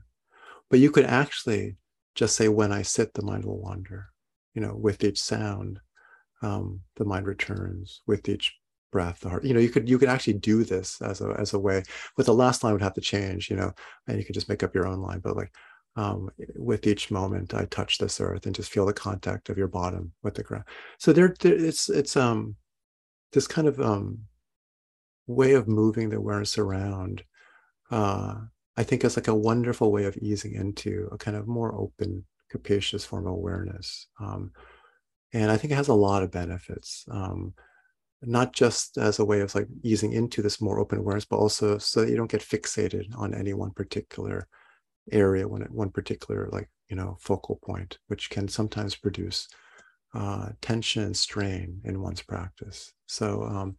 But 0.70 0.78
you 0.78 0.90
could 0.90 1.04
actually 1.04 1.76
just 2.14 2.36
say 2.36 2.48
when 2.48 2.72
i 2.72 2.82
sit 2.82 3.14
the 3.14 3.22
mind 3.22 3.44
will 3.44 3.60
wander 3.60 4.08
you 4.54 4.60
know 4.60 4.74
with 4.74 5.02
each 5.04 5.20
sound 5.20 5.78
um, 6.42 6.80
the 6.96 7.04
mind 7.04 7.26
returns 7.26 8.02
with 8.06 8.28
each 8.28 8.56
breath 8.90 9.20
the 9.20 9.28
heart 9.28 9.44
you 9.44 9.54
know 9.54 9.60
you 9.60 9.68
could 9.68 9.88
you 9.88 9.98
could 9.98 10.08
actually 10.08 10.32
do 10.32 10.64
this 10.64 11.00
as 11.02 11.20
a 11.20 11.34
as 11.38 11.52
a 11.52 11.58
way 11.58 11.82
but 12.16 12.26
the 12.26 12.34
last 12.34 12.62
line 12.62 12.72
would 12.72 12.82
have 12.82 12.94
to 12.94 13.00
change 13.00 13.50
you 13.50 13.56
know 13.56 13.72
and 14.06 14.18
you 14.18 14.24
could 14.24 14.34
just 14.34 14.48
make 14.48 14.62
up 14.62 14.74
your 14.74 14.86
own 14.86 15.00
line 15.00 15.20
but 15.20 15.36
like 15.36 15.52
um, 15.96 16.30
with 16.56 16.86
each 16.86 17.10
moment 17.10 17.52
i 17.52 17.64
touch 17.66 17.98
this 17.98 18.20
earth 18.20 18.46
and 18.46 18.54
just 18.54 18.70
feel 18.70 18.86
the 18.86 18.92
contact 18.92 19.48
of 19.48 19.58
your 19.58 19.68
bottom 19.68 20.12
with 20.22 20.34
the 20.34 20.42
ground 20.42 20.64
so 20.98 21.12
there, 21.12 21.34
there 21.40 21.54
it's 21.54 21.88
it's 21.88 22.16
um 22.16 22.54
this 23.32 23.46
kind 23.46 23.66
of 23.66 23.80
um 23.80 24.18
way 25.26 25.52
of 25.52 25.68
moving 25.68 26.08
the 26.08 26.16
awareness 26.16 26.58
around 26.58 27.24
uh 27.90 28.36
I 28.80 28.82
think 28.82 29.04
it's 29.04 29.16
like 29.16 29.28
a 29.28 29.34
wonderful 29.34 29.92
way 29.92 30.04
of 30.04 30.16
easing 30.16 30.54
into 30.54 31.06
a 31.12 31.18
kind 31.18 31.36
of 31.36 31.46
more 31.46 31.74
open, 31.74 32.24
capacious 32.48 33.04
form 33.04 33.26
of 33.26 33.34
awareness. 33.34 34.06
Um, 34.18 34.52
and 35.34 35.50
I 35.50 35.58
think 35.58 35.72
it 35.72 35.76
has 35.76 35.88
a 35.88 35.94
lot 35.94 36.22
of 36.22 36.30
benefits, 36.30 37.04
um, 37.10 37.52
not 38.22 38.52
just 38.52 38.98
as 38.98 39.18
a 39.18 39.24
way 39.24 39.40
of 39.40 39.54
like 39.54 39.68
easing 39.82 40.12
into 40.12 40.42
this 40.42 40.60
more 40.60 40.78
open 40.78 40.98
awareness, 40.98 41.24
but 41.24 41.38
also 41.38 41.78
so 41.78 42.00
that 42.00 42.10
you 42.10 42.16
don't 42.16 42.30
get 42.30 42.42
fixated 42.42 43.06
on 43.16 43.34
any 43.34 43.54
one 43.54 43.70
particular 43.70 44.46
area, 45.12 45.48
one, 45.48 45.62
one 45.70 45.90
particular 45.90 46.48
like, 46.52 46.68
you 46.88 46.96
know, 46.96 47.16
focal 47.20 47.58
point, 47.62 47.98
which 48.08 48.30
can 48.30 48.48
sometimes 48.48 48.94
produce 48.94 49.48
uh, 50.14 50.48
tension 50.60 51.04
and 51.04 51.16
strain 51.16 51.80
in 51.84 52.02
one's 52.02 52.22
practice. 52.22 52.92
So, 53.06 53.44
um, 53.44 53.76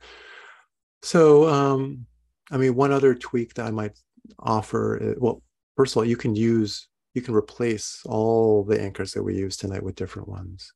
So, 1.04 1.50
um, 1.50 2.06
I 2.52 2.58
mean, 2.58 2.76
one 2.76 2.92
other 2.92 3.16
tweak 3.16 3.54
that 3.56 3.66
I 3.66 3.72
might 3.72 3.98
offer, 4.38 4.98
is, 4.98 5.16
well, 5.20 5.42
first 5.76 5.94
of 5.94 5.98
all, 5.98 6.06
you 6.06 6.16
can 6.16 6.36
use, 6.36 6.88
you 7.16 7.22
can 7.22 7.34
replace 7.34 8.02
all 8.06 8.64
the 8.64 8.80
anchors 8.80 9.14
that 9.14 9.24
we 9.24 9.36
use 9.36 9.58
tonight 9.58 9.84
with 9.84 9.96
different 9.96 10.28
ones. 10.28 10.74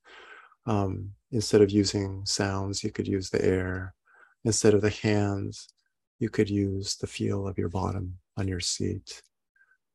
Um, 0.66 1.12
instead 1.36 1.62
of 1.62 1.70
using 1.70 2.26
sounds, 2.26 2.84
you 2.84 2.92
could 2.92 3.08
use 3.08 3.30
the 3.30 3.44
air. 3.44 3.94
Instead 4.46 4.74
of 4.74 4.82
the 4.82 4.90
hands, 4.90 5.68
you 6.18 6.30
could 6.30 6.50
use 6.50 6.96
the 6.96 7.08
feel 7.08 7.46
of 7.46 7.58
your 7.58 7.68
bottom 7.68 8.18
on 8.38 8.48
your 8.48 8.62
seat. 8.62 9.22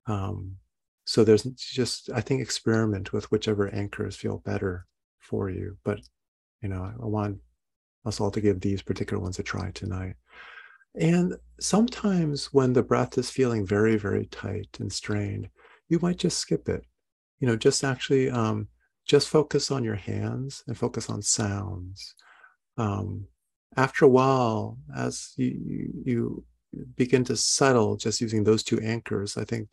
Um, 0.07 0.57
so 1.05 1.25
there's 1.25 1.45
just, 1.45 2.11
I 2.15 2.21
think, 2.21 2.43
experiment 2.43 3.13
with 3.15 3.31
whichever 3.31 3.73
anchors 3.75 4.17
feel 4.17 4.39
better 4.39 4.87
for 5.19 5.49
you. 5.49 5.79
But, 5.83 6.01
you 6.61 6.69
know, 6.69 6.83
I 6.85 7.07
want 7.07 7.39
us 8.05 8.21
all 8.21 8.31
to 8.33 8.41
give 8.41 8.61
these 8.61 8.83
particular 8.83 9.23
ones 9.23 9.39
a 9.39 9.43
try 9.43 9.71
tonight. 9.71 10.17
And 10.95 11.37
sometimes 11.59 12.53
when 12.53 12.75
the 12.75 12.83
breath 12.83 13.17
is 13.17 13.31
feeling 13.31 13.67
very, 13.67 13.97
very 13.97 14.27
tight 14.27 14.77
and 14.79 14.93
strained, 14.93 15.49
you 15.89 15.99
might 16.03 16.19
just 16.19 16.39
skip 16.39 16.69
it. 16.69 16.85
You 17.39 17.47
know, 17.49 17.57
just 17.57 17.83
actually 17.83 18.29
um, 18.31 18.69
just 19.11 19.29
focus 19.29 19.73
on 19.73 19.83
your 19.83 19.97
hands 19.97 20.63
and 20.69 20.79
focus 20.79 21.11
on 21.11 21.21
sounds. 21.21 22.15
Um, 22.79 23.27
after 23.77 24.05
a 24.05 24.09
while, 24.09 24.79
as 24.97 25.33
you, 25.37 25.91
you 26.05 26.45
begin 26.97 27.25
to 27.25 27.37
settle 27.37 27.97
just 27.97 28.21
using 28.21 28.45
those 28.45 28.63
two 28.63 28.79
anchors, 28.79 29.37
I 29.37 29.45
think 29.45 29.71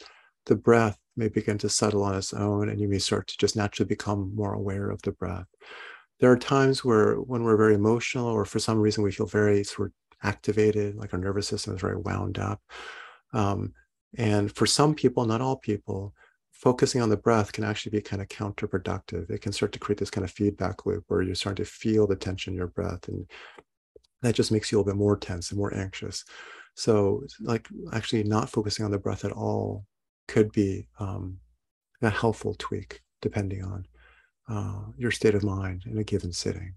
the 0.47 0.55
breath 0.55 0.97
may 1.15 1.27
begin 1.27 1.59
to 1.59 1.69
settle 1.69 2.01
on 2.01 2.15
its 2.15 2.33
own 2.33 2.69
and 2.69 2.81
you 2.81 2.87
may 2.87 2.97
start 2.97 3.27
to 3.27 3.37
just 3.37 3.55
naturally 3.55 3.87
become 3.87 4.35
more 4.35 4.53
aware 4.53 4.89
of 4.89 5.03
the 5.03 5.11
breath. 5.11 5.45
There 6.19 6.31
are 6.31 6.37
times 6.39 6.83
where 6.83 7.17
when 7.17 7.43
we're 7.43 7.57
very 7.57 7.75
emotional 7.75 8.25
or 8.25 8.43
for 8.43 8.57
some 8.57 8.79
reason 8.79 9.03
we 9.03 9.11
feel 9.11 9.27
very 9.27 9.63
sort 9.63 9.89
of 9.89 9.93
activated, 10.27 10.95
like 10.95 11.13
our 11.13 11.19
nervous 11.19 11.47
system 11.47 11.75
is 11.75 11.81
very 11.81 11.97
wound 11.97 12.39
up. 12.39 12.59
Um, 13.33 13.73
and 14.17 14.51
for 14.55 14.65
some 14.65 14.95
people, 14.95 15.25
not 15.25 15.41
all 15.41 15.57
people, 15.57 16.15
focusing 16.57 17.01
on 17.01 17.09
the 17.09 17.17
breath 17.17 17.51
can 17.53 17.63
actually 17.63 17.91
be 17.91 18.01
kind 18.01 18.21
of 18.21 18.27
counterproductive. 18.29 19.29
It 19.29 19.41
can 19.41 19.51
start 19.51 19.71
to 19.73 19.79
create 19.79 19.99
this 19.99 20.09
kind 20.09 20.25
of 20.25 20.31
feedback 20.31 20.85
loop 20.85 21.03
where 21.07 21.21
you're 21.21 21.35
starting 21.35 21.63
to 21.63 21.71
feel 21.71 22.07
the 22.07 22.15
tension 22.15 22.53
in 22.53 22.57
your 22.57 22.67
breath 22.67 23.07
and 23.07 23.27
that 24.23 24.33
just 24.33 24.51
makes 24.51 24.71
you 24.71 24.77
a 24.77 24.79
little 24.79 24.91
bit 24.91 24.97
more 24.97 25.15
tense 25.15 25.51
and 25.51 25.59
more 25.59 25.73
anxious. 25.75 26.25
So, 26.73 27.23
like 27.41 27.67
actually 27.93 28.23
not 28.23 28.49
focusing 28.49 28.85
on 28.85 28.91
the 28.91 28.97
breath 28.97 29.23
at 29.23 29.31
all 29.31 29.85
could 30.27 30.51
be 30.51 30.87
um, 30.99 31.37
a 32.01 32.09
helpful 32.09 32.55
tweak 32.57 33.01
depending 33.21 33.63
on 33.63 33.85
uh, 34.49 34.91
your 34.97 35.11
state 35.11 35.35
of 35.35 35.43
mind 35.43 35.83
in 35.85 35.97
a 35.97 36.03
given 36.03 36.33
sitting. 36.33 36.73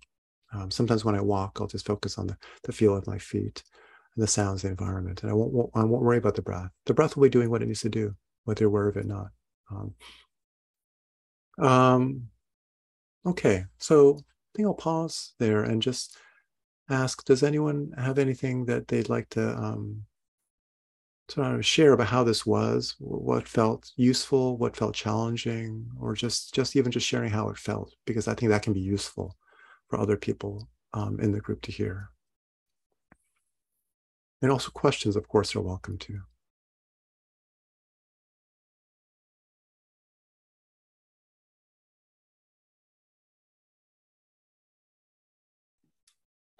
Um, 0.52 0.70
sometimes 0.70 1.04
when 1.04 1.14
I 1.14 1.20
walk, 1.20 1.58
I'll 1.58 1.66
just 1.66 1.86
focus 1.86 2.18
on 2.18 2.26
the, 2.26 2.36
the 2.64 2.72
feel 2.72 2.96
of 2.96 3.06
my 3.06 3.18
feet 3.18 3.62
and 4.16 4.22
the 4.22 4.28
sounds, 4.28 4.64
of 4.64 4.68
the 4.68 4.82
environment, 4.82 5.22
and 5.22 5.30
I 5.30 5.34
won't, 5.34 5.52
won't 5.52 5.70
I 5.74 5.84
won't 5.84 6.02
worry 6.02 6.18
about 6.18 6.34
the 6.34 6.42
breath. 6.42 6.70
The 6.84 6.94
breath 6.94 7.16
will 7.16 7.22
be 7.22 7.30
doing 7.30 7.50
what 7.50 7.62
it 7.62 7.66
needs 7.66 7.80
to 7.80 7.88
do, 7.88 8.14
whether 8.44 8.64
you're 8.64 8.68
aware 8.68 8.88
of 8.88 8.96
it 8.96 9.04
or 9.04 9.08
not. 9.08 9.28
Um, 9.70 9.94
um, 11.64 12.28
okay, 13.26 13.64
so 13.78 14.16
I 14.18 14.22
think 14.56 14.66
I'll 14.66 14.74
pause 14.74 15.34
there 15.38 15.62
and 15.62 15.82
just 15.82 16.16
ask: 16.88 17.24
Does 17.24 17.42
anyone 17.42 17.92
have 17.96 18.18
anything 18.18 18.64
that 18.66 18.88
they'd 18.88 19.08
like 19.08 19.28
to 19.30 19.56
um, 19.56 20.04
sort 21.28 21.54
of 21.54 21.64
share 21.64 21.92
about 21.92 22.08
how 22.08 22.24
this 22.24 22.44
was, 22.44 22.96
what 22.98 23.46
felt 23.46 23.92
useful, 23.96 24.56
what 24.56 24.76
felt 24.76 24.94
challenging, 24.94 25.88
or 26.00 26.14
just 26.14 26.54
just 26.54 26.76
even 26.76 26.90
just 26.90 27.06
sharing 27.06 27.30
how 27.30 27.48
it 27.48 27.58
felt, 27.58 27.94
because 28.06 28.28
I 28.28 28.34
think 28.34 28.50
that 28.50 28.62
can 28.62 28.72
be 28.72 28.80
useful 28.80 29.36
for 29.88 29.98
other 29.98 30.16
people 30.16 30.68
um, 30.92 31.20
in 31.20 31.32
the 31.32 31.40
group 31.40 31.62
to 31.62 31.72
hear. 31.72 32.10
And 34.42 34.50
also 34.50 34.70
questions, 34.70 35.16
of 35.16 35.28
course, 35.28 35.54
are 35.54 35.60
welcome 35.60 35.98
too. 35.98 36.20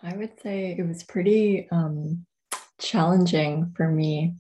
I 0.03 0.17
would 0.17 0.41
say 0.43 0.77
it 0.79 0.87
was 0.87 1.03
pretty 1.03 1.69
um, 1.71 2.25
challenging 2.79 3.73
for 3.77 3.89
me 3.89 4.35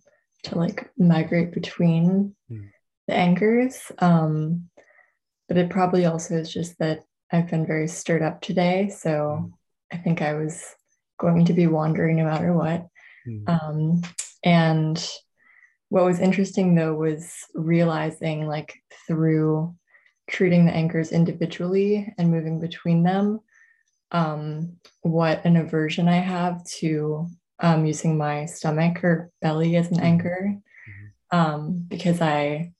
to 0.44 0.56
like 0.56 0.90
migrate 0.96 1.52
between 1.52 2.34
mm. 2.50 2.68
the 3.06 3.14
anchors. 3.14 3.92
Um, 3.98 4.70
but 5.48 5.58
it 5.58 5.70
probably 5.70 6.06
also 6.06 6.36
is 6.36 6.52
just 6.52 6.78
that 6.78 7.00
I've 7.30 7.50
been 7.50 7.66
very 7.66 7.88
stirred 7.88 8.22
up 8.22 8.40
today. 8.40 8.88
So 8.88 9.10
mm. 9.10 9.52
I 9.92 9.98
think 9.98 10.22
I 10.22 10.34
was 10.34 10.64
going 11.18 11.44
to 11.46 11.52
be 11.52 11.66
wandering 11.66 12.16
no 12.16 12.24
matter 12.24 12.52
what. 12.54 12.86
Mm. 13.28 13.48
Um, 13.48 14.02
and 14.42 15.10
what 15.90 16.04
was 16.04 16.20
interesting 16.20 16.74
though 16.74 16.94
was 16.94 17.34
realizing 17.54 18.46
like 18.46 18.74
through 19.06 19.74
treating 20.30 20.64
the 20.64 20.72
anchors 20.72 21.12
individually 21.12 22.14
and 22.16 22.30
moving 22.30 22.60
between 22.60 23.02
them 23.02 23.40
um, 24.10 24.76
what 25.02 25.44
an 25.44 25.56
aversion 25.56 26.08
I 26.08 26.18
have 26.18 26.64
to 26.78 27.28
um, 27.60 27.84
using 27.86 28.16
my 28.16 28.46
stomach 28.46 29.04
or 29.04 29.30
belly 29.40 29.76
as 29.76 29.88
an 29.88 29.96
mm-hmm. 29.96 30.06
anchor 30.06 30.54
mm-hmm. 30.54 31.38
um, 31.38 31.84
because 31.86 32.20
I 32.20 32.72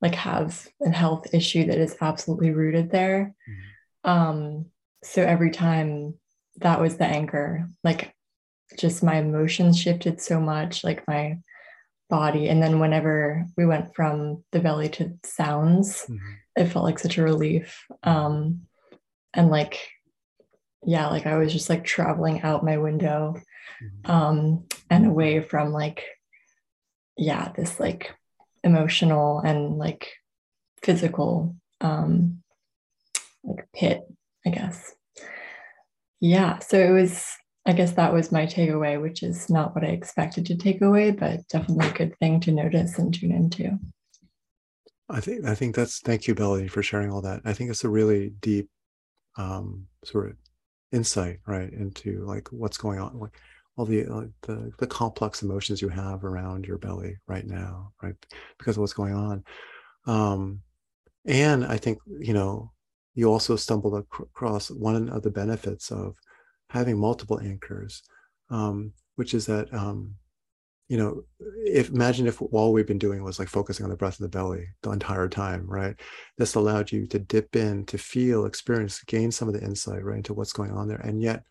like 0.00 0.14
have 0.14 0.66
a 0.84 0.90
health 0.90 1.34
issue 1.34 1.66
that 1.66 1.78
is 1.78 1.96
absolutely 2.00 2.52
rooted 2.52 2.90
there. 2.90 3.34
Mm-hmm. 3.48 4.10
Um, 4.10 4.66
so 5.02 5.22
every 5.22 5.50
time 5.50 6.14
that 6.58 6.80
was 6.80 6.96
the 6.96 7.04
anchor, 7.04 7.68
like 7.84 8.14
just 8.78 9.02
my 9.02 9.16
emotions 9.16 9.78
shifted 9.78 10.20
so 10.20 10.40
much, 10.40 10.84
like 10.84 11.06
my 11.08 11.38
body. 12.08 12.48
And 12.48 12.62
then 12.62 12.80
whenever 12.80 13.44
we 13.56 13.66
went 13.66 13.94
from 13.94 14.44
the 14.52 14.60
belly 14.60 14.88
to 14.90 15.18
sounds, 15.24 16.02
mm-hmm. 16.02 16.32
it 16.56 16.66
felt 16.66 16.84
like 16.84 16.98
such 16.98 17.18
a 17.18 17.22
relief. 17.22 17.84
Um, 18.02 18.62
and 19.34 19.50
like, 19.50 19.78
yeah, 20.84 21.08
like 21.08 21.26
I 21.26 21.36
was 21.36 21.52
just 21.52 21.68
like 21.68 21.84
traveling 21.84 22.42
out 22.42 22.64
my 22.64 22.78
window 22.78 23.36
Mm-hmm. 23.82 24.10
um, 24.10 24.64
and 24.90 25.06
away 25.06 25.40
from 25.40 25.72
like, 25.72 26.04
yeah, 27.16 27.52
this 27.56 27.78
like 27.78 28.14
emotional 28.64 29.40
and 29.40 29.76
like 29.78 30.12
physical 30.82 31.56
um, 31.80 32.42
like 33.44 33.68
pit, 33.74 34.02
I 34.46 34.50
guess. 34.50 34.94
Yeah, 36.20 36.58
so 36.58 36.78
it 36.78 36.90
was, 36.90 37.24
I 37.66 37.72
guess 37.72 37.92
that 37.92 38.12
was 38.12 38.32
my 38.32 38.46
takeaway, 38.46 39.00
which 39.00 39.22
is 39.22 39.48
not 39.48 39.74
what 39.74 39.84
I 39.84 39.88
expected 39.88 40.46
to 40.46 40.56
take 40.56 40.82
away, 40.82 41.12
but 41.12 41.46
definitely 41.48 41.86
a 41.88 41.92
good 41.92 42.18
thing 42.18 42.40
to 42.40 42.52
notice 42.52 42.98
and 42.98 43.14
tune 43.14 43.30
into. 43.32 43.78
I 45.10 45.20
think 45.20 45.46
I 45.46 45.54
think 45.54 45.74
that's 45.74 46.00
thank 46.00 46.26
you, 46.26 46.34
Belly, 46.34 46.68
for 46.68 46.82
sharing 46.82 47.10
all 47.10 47.22
that. 47.22 47.40
I 47.44 47.54
think 47.54 47.70
it's 47.70 47.84
a 47.84 47.88
really 47.88 48.30
deep 48.40 48.68
um, 49.38 49.86
sort 50.04 50.30
of 50.30 50.36
insight, 50.92 51.40
right, 51.46 51.72
into 51.72 52.24
like 52.24 52.48
what's 52.48 52.78
going 52.78 52.98
on. 52.98 53.18
Like 53.18 53.38
all 53.76 53.84
the, 53.84 54.06
uh, 54.06 54.24
the 54.42 54.72
the 54.78 54.86
complex 54.86 55.42
emotions 55.42 55.80
you 55.80 55.88
have 55.88 56.24
around 56.24 56.66
your 56.66 56.78
belly 56.78 57.16
right 57.26 57.46
now, 57.46 57.92
right? 58.02 58.14
Because 58.58 58.76
of 58.76 58.80
what's 58.80 58.92
going 58.92 59.14
on. 59.14 59.44
Um, 60.06 60.60
and 61.26 61.64
I 61.64 61.76
think 61.76 61.98
you 62.06 62.32
know 62.32 62.72
you 63.14 63.30
also 63.30 63.56
stumbled 63.56 63.94
across 63.94 64.70
one 64.70 65.08
of 65.08 65.22
the 65.22 65.30
benefits 65.30 65.90
of 65.90 66.14
having 66.70 66.98
multiple 66.98 67.40
anchors, 67.40 68.02
um, 68.50 68.92
which 69.16 69.34
is 69.34 69.46
that 69.46 69.72
um, 69.74 70.14
you 70.88 70.96
know, 70.96 71.22
if 71.64 71.90
imagine 71.90 72.26
if 72.26 72.40
all 72.40 72.72
we've 72.72 72.86
been 72.86 72.98
doing 72.98 73.22
was 73.22 73.38
like 73.38 73.48
focusing 73.48 73.84
on 73.84 73.90
the 73.90 73.96
breath 73.96 74.14
of 74.14 74.22
the 74.22 74.28
belly 74.28 74.66
the 74.82 74.90
entire 74.90 75.28
time, 75.28 75.66
right? 75.66 75.94
This 76.38 76.54
allowed 76.54 76.90
you 76.90 77.06
to 77.08 77.18
dip 77.18 77.56
in, 77.56 77.84
to 77.86 77.98
feel, 77.98 78.46
experience, 78.46 79.02
gain 79.04 79.30
some 79.30 79.48
of 79.48 79.54
the 79.54 79.62
insight, 79.62 80.02
right, 80.02 80.16
into 80.16 80.32
what's 80.32 80.52
going 80.52 80.70
on 80.70 80.88
there, 80.88 81.00
and 81.00 81.20
yet 81.20 81.42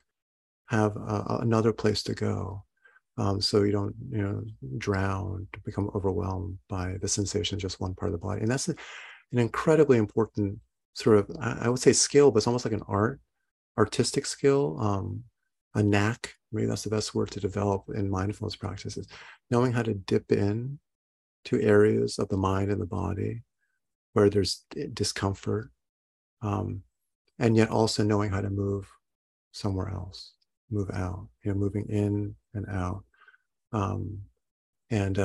have 0.69 0.97
uh, 0.97 1.37
another 1.41 1.71
place 1.71 2.03
to 2.03 2.13
go 2.13 2.63
um, 3.17 3.41
so 3.41 3.63
you 3.63 3.71
don't 3.71 3.95
you 4.09 4.21
know 4.21 4.43
drown 4.77 5.47
become 5.65 5.89
overwhelmed 5.95 6.57
by 6.69 6.95
the 7.01 7.07
sensation 7.07 7.55
of 7.55 7.61
just 7.61 7.79
one 7.79 7.95
part 7.95 8.11
of 8.11 8.19
the 8.19 8.25
body 8.25 8.41
and 8.41 8.51
that's 8.51 8.67
an 8.67 8.75
incredibly 9.31 9.97
important 9.97 10.57
sort 10.93 11.17
of 11.17 11.35
i 11.39 11.69
would 11.69 11.79
say 11.79 11.93
skill 11.93 12.31
but 12.31 12.37
it's 12.37 12.47
almost 12.47 12.65
like 12.65 12.73
an 12.73 12.83
art 12.87 13.19
artistic 13.77 14.25
skill 14.25 14.77
um, 14.79 15.23
a 15.77 15.83
knack 15.83 16.35
maybe 16.51 16.67
that's 16.67 16.83
the 16.83 16.89
best 16.89 17.15
word 17.15 17.31
to 17.31 17.39
develop 17.39 17.83
in 17.95 18.09
mindfulness 18.09 18.55
practices 18.55 19.07
knowing 19.49 19.71
how 19.71 19.81
to 19.81 19.93
dip 19.93 20.31
in 20.31 20.77
to 21.45 21.61
areas 21.61 22.19
of 22.19 22.27
the 22.29 22.37
mind 22.37 22.69
and 22.69 22.81
the 22.81 22.85
body 22.85 23.41
where 24.13 24.29
there's 24.29 24.65
discomfort 24.93 25.69
um, 26.41 26.83
and 27.39 27.55
yet 27.55 27.69
also 27.69 28.03
knowing 28.03 28.29
how 28.29 28.41
to 28.41 28.49
move 28.49 28.89
somewhere 29.51 29.89
else 29.89 30.33
move 30.69 30.89
out, 30.91 31.27
you 31.43 31.51
know, 31.51 31.57
moving 31.57 31.85
in 31.89 32.35
and 32.53 32.65
out. 32.69 33.03
Um, 33.71 34.19
and 34.89 35.15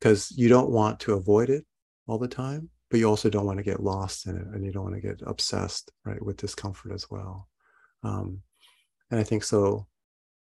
because 0.00 0.30
um, 0.30 0.36
you 0.36 0.48
don't 0.48 0.70
want 0.70 1.00
to 1.00 1.14
avoid 1.14 1.50
it 1.50 1.64
all 2.06 2.18
the 2.18 2.28
time, 2.28 2.70
but 2.90 3.00
you 3.00 3.08
also 3.08 3.30
don't 3.30 3.46
want 3.46 3.58
to 3.58 3.64
get 3.64 3.82
lost 3.82 4.26
in 4.26 4.36
it 4.36 4.46
and 4.46 4.64
you 4.64 4.72
don't 4.72 4.84
want 4.84 4.94
to 4.94 5.00
get 5.00 5.22
obsessed, 5.26 5.90
right, 6.04 6.22
with 6.22 6.36
discomfort 6.36 6.92
as 6.92 7.10
well. 7.10 7.48
Um, 8.02 8.42
and 9.12 9.20
I 9.20 9.22
think 9.22 9.44
so. 9.44 9.86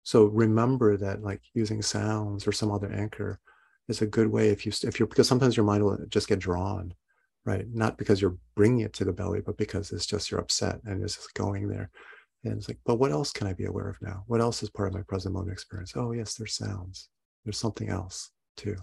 So 0.04 0.26
remember 0.26 0.98
that 0.98 1.24
like 1.24 1.42
using 1.54 1.82
sounds 1.82 2.46
or 2.46 2.52
some 2.52 2.72
other 2.72 2.92
anchor 2.92 3.40
is 3.88 4.02
a 4.02 4.08
good 4.08 4.28
way 4.28 4.50
if 4.50 4.66
you 4.66 4.74
if 4.84 5.00
you're 5.00 5.08
because 5.08 5.28
sometimes 5.28 5.56
your 5.56 5.66
mind 5.66 5.84
will 5.84 5.98
just 6.10 6.28
get 6.28 6.40
drawn, 6.40 6.94
right? 7.46 7.66
Not 7.74 7.98
because 7.98 8.22
you're 8.22 8.38
bringing 8.56 8.82
it 8.82 8.94
to 8.94 9.06
the 9.06 9.14
belly, 9.14 9.42
but 9.42 9.58
because 9.58 9.92
it's 9.92 10.06
just 10.06 10.30
you're 10.30 10.42
upset 10.42 10.82
and 10.86 11.02
it's 11.02 11.16
just 11.16 11.34
going 11.34 11.70
there. 11.70 11.90
And 12.44 12.58
it's 12.58 12.68
like, 12.68 12.78
but 12.86 12.96
what 12.96 13.12
else 13.12 13.32
can 13.32 13.48
I 13.48 13.54
be 13.54 13.66
aware 13.66 13.90
of 13.90 14.02
now? 14.02 14.24
What 14.28 14.42
else 14.42 14.62
is 14.62 14.70
part 14.70 14.90
of 14.90 14.94
my 14.94 15.02
present 15.02 15.34
moment 15.34 15.54
experience? 15.54 15.94
Oh, 15.96 16.12
yes, 16.12 16.36
there's 16.36 16.56
sounds. 16.56 17.10
There's 17.46 17.58
something 17.58 17.90
else 17.90 18.32
too. 18.58 18.76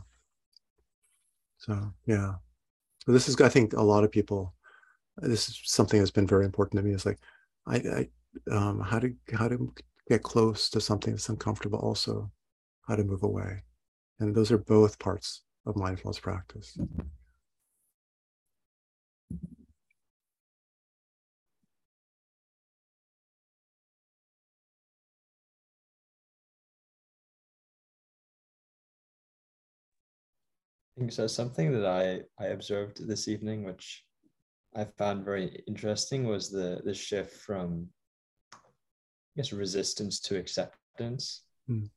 So 1.59 1.93
yeah. 2.07 2.35
So 3.05 3.12
this 3.12 3.28
is 3.28 3.39
I 3.39 3.51
think 3.51 3.74
a 3.74 3.82
lot 3.82 4.05
of 4.05 4.11
people 4.11 4.55
this 5.18 5.49
is 5.49 5.61
something 5.64 5.99
that's 6.01 6.11
been 6.11 6.26
very 6.26 6.47
important 6.47 6.78
to 6.78 6.87
me 6.87 6.95
is 6.95 7.05
like 7.05 7.18
I, 7.66 7.76
I 7.76 8.09
um, 8.51 8.80
how 8.80 8.99
to 8.99 9.12
how 9.32 9.49
to 9.49 9.72
get 10.09 10.22
close 10.22 10.68
to 10.70 10.80
something 10.80 11.12
that's 11.12 11.28
uncomfortable 11.28 11.78
also 11.78 12.30
how 12.87 12.97
to 12.97 13.05
move 13.05 13.22
away 13.22 13.62
and 14.20 14.35
those 14.35 14.53
are 14.53 14.59
both 14.59 14.99
parts 14.99 15.43
of 15.66 15.76
mindfulness 15.76 16.18
practice 16.18 16.76
so. 31.11 31.26
Something 31.26 31.72
that 31.72 31.87
I 31.87 32.20
I 32.43 32.49
observed 32.49 33.07
this 33.07 33.28
evening, 33.28 33.64
which 33.64 34.05
I 34.74 34.85
found 34.85 35.24
very 35.24 35.62
interesting, 35.66 36.24
was 36.24 36.51
the 36.51 36.80
the 36.85 36.95
shift 36.95 37.37
from, 37.43 37.89
guess, 39.37 39.53
resistance 39.53 40.20
to 40.20 40.39
acceptance. 40.39 41.43
Mm. 41.68 41.89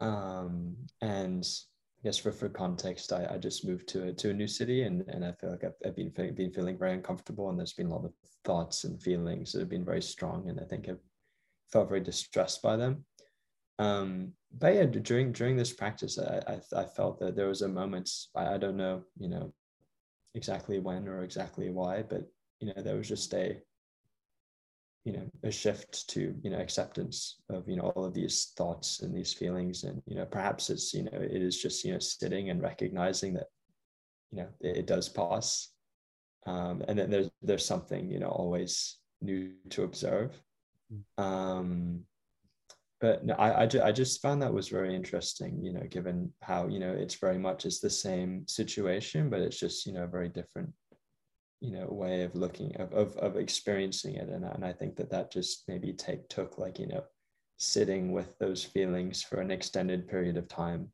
Um, 0.00 0.76
and 1.00 1.44
I 1.44 2.08
guess 2.08 2.18
for, 2.18 2.32
for 2.32 2.48
context, 2.48 3.12
I, 3.12 3.28
I 3.30 3.38
just 3.38 3.66
moved 3.66 3.88
to 3.90 4.08
a, 4.08 4.12
to 4.12 4.30
a 4.30 4.34
new 4.34 4.48
city 4.48 4.82
and, 4.82 5.02
and 5.08 5.24
I 5.24 5.32
feel 5.32 5.50
like 5.50 5.64
I've, 5.64 5.74
I've 5.86 5.96
been, 5.96 6.10
been 6.10 6.52
feeling 6.52 6.78
very 6.78 6.94
uncomfortable 6.94 7.50
and 7.50 7.58
there's 7.58 7.74
been 7.74 7.86
a 7.86 7.94
lot 7.94 8.04
of 8.04 8.12
thoughts 8.44 8.84
and 8.84 9.00
feelings 9.00 9.52
that 9.52 9.60
have 9.60 9.68
been 9.68 9.84
very 9.84 10.02
strong 10.02 10.48
and 10.48 10.58
I 10.58 10.64
think 10.64 10.88
I've 10.88 10.98
felt 11.72 11.88
very 11.88 12.00
distressed 12.00 12.62
by 12.62 12.76
them. 12.76 13.04
Um, 13.78 14.32
but 14.58 14.74
yeah, 14.74 14.84
during 14.84 15.32
during 15.32 15.56
this 15.56 15.72
practice, 15.72 16.18
I, 16.18 16.42
I, 16.46 16.82
I 16.82 16.84
felt 16.84 17.18
that 17.20 17.36
there 17.36 17.48
was 17.48 17.62
a 17.62 17.68
moment. 17.68 18.10
I, 18.34 18.54
I 18.54 18.58
don't 18.58 18.76
know, 18.76 19.02
you 19.18 19.28
know, 19.28 19.52
exactly 20.34 20.78
when 20.78 21.08
or 21.08 21.22
exactly 21.24 21.70
why, 21.70 22.02
but 22.02 22.30
you 22.60 22.68
know, 22.68 22.82
there 22.82 22.96
was 22.96 23.08
just 23.08 23.32
a 23.34 23.60
you 25.04 25.12
know 25.12 25.26
a 25.42 25.50
shift 25.50 26.08
to 26.08 26.34
you 26.42 26.50
know 26.50 26.58
acceptance 26.58 27.40
of 27.50 27.68
you 27.68 27.76
know 27.76 27.92
all 27.96 28.04
of 28.04 28.14
these 28.14 28.52
thoughts 28.56 29.00
and 29.00 29.14
these 29.14 29.32
feelings 29.32 29.84
and 29.84 30.00
you 30.06 30.14
know 30.14 30.24
perhaps 30.24 30.70
it's 30.70 30.94
you 30.94 31.02
know 31.02 31.10
it 31.14 31.42
is 31.42 31.60
just 31.60 31.84
you 31.84 31.92
know 31.92 31.98
sitting 31.98 32.50
and 32.50 32.62
recognizing 32.62 33.34
that 33.34 33.48
you 34.30 34.38
know 34.38 34.48
it, 34.60 34.78
it 34.78 34.86
does 34.86 35.08
pass 35.08 35.70
um, 36.46 36.82
and 36.88 36.98
then 36.98 37.10
there's 37.10 37.30
there's 37.42 37.64
something 37.64 38.10
you 38.10 38.20
know 38.20 38.28
always 38.28 38.98
new 39.20 39.50
to 39.70 39.82
observe 39.82 40.40
mm. 40.92 41.22
um, 41.22 42.04
but 43.02 43.26
no, 43.26 43.34
I, 43.34 43.62
I, 43.62 43.66
ju- 43.66 43.82
I 43.82 43.90
just 43.90 44.22
found 44.22 44.40
that 44.42 44.54
was 44.54 44.68
very 44.68 44.94
interesting, 44.94 45.58
you 45.60 45.72
know, 45.72 45.82
given 45.90 46.32
how, 46.40 46.68
you 46.68 46.78
know, 46.78 46.92
it's 46.92 47.16
very 47.16 47.36
much 47.36 47.66
it's 47.66 47.80
the 47.80 47.90
same 47.90 48.46
situation, 48.46 49.28
but 49.28 49.40
it's 49.40 49.58
just, 49.58 49.86
you 49.86 49.92
know, 49.92 50.06
very 50.06 50.28
different, 50.28 50.72
you 51.62 51.70
know, 51.70 51.86
way 51.88 52.22
of 52.22 52.34
looking 52.34 52.74
of, 52.76 52.92
of, 52.92 53.16
of 53.18 53.36
experiencing 53.36 54.16
it. 54.16 54.28
And, 54.28 54.44
and 54.44 54.64
I 54.64 54.72
think 54.72 54.96
that 54.96 55.10
that 55.10 55.30
just 55.30 55.62
maybe 55.68 55.92
take 55.92 56.28
took 56.28 56.58
like, 56.58 56.80
you 56.80 56.88
know, 56.88 57.04
sitting 57.56 58.10
with 58.10 58.36
those 58.38 58.64
feelings 58.64 59.22
for 59.22 59.40
an 59.40 59.52
extended 59.52 60.08
period 60.08 60.36
of 60.36 60.48
time 60.48 60.88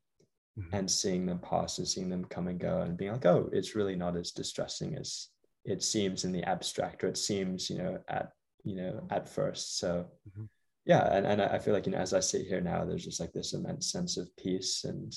mm-hmm. 0.57 0.75
and 0.75 0.89
seeing 0.89 1.25
them 1.25 1.39
pass 1.39 1.79
and 1.79 1.87
seeing 1.87 2.07
them 2.07 2.23
come 2.25 2.47
and 2.47 2.59
go 2.59 2.81
and 2.81 2.97
being 2.97 3.11
like, 3.11 3.25
oh, 3.25 3.49
it's 3.51 3.75
really 3.75 3.95
not 3.95 4.15
as 4.15 4.29
distressing 4.29 4.95
as 4.95 5.29
it 5.65 5.81
seems 5.81 6.23
in 6.23 6.31
the 6.31 6.43
abstract 6.43 7.03
or 7.03 7.07
it 7.07 7.17
seems, 7.17 7.67
you 7.67 7.79
know, 7.79 7.97
at, 8.07 8.31
you 8.63 8.75
know, 8.75 9.07
at 9.09 9.27
first. 9.27 9.79
So, 9.79 10.05
mm-hmm 10.29 10.45
yeah 10.85 11.13
and, 11.13 11.27
and 11.27 11.41
i 11.41 11.59
feel 11.59 11.73
like 11.73 11.85
you 11.85 11.91
know 11.91 11.97
as 11.97 12.13
i 12.13 12.21
sit 12.21 12.47
here 12.47 12.61
now 12.61 12.85
there's 12.85 13.03
just 13.03 13.19
like 13.19 13.33
this 13.33 13.53
immense 13.53 13.91
sense 13.91 14.15
of 14.15 14.33
peace 14.37 14.85
and 14.85 15.13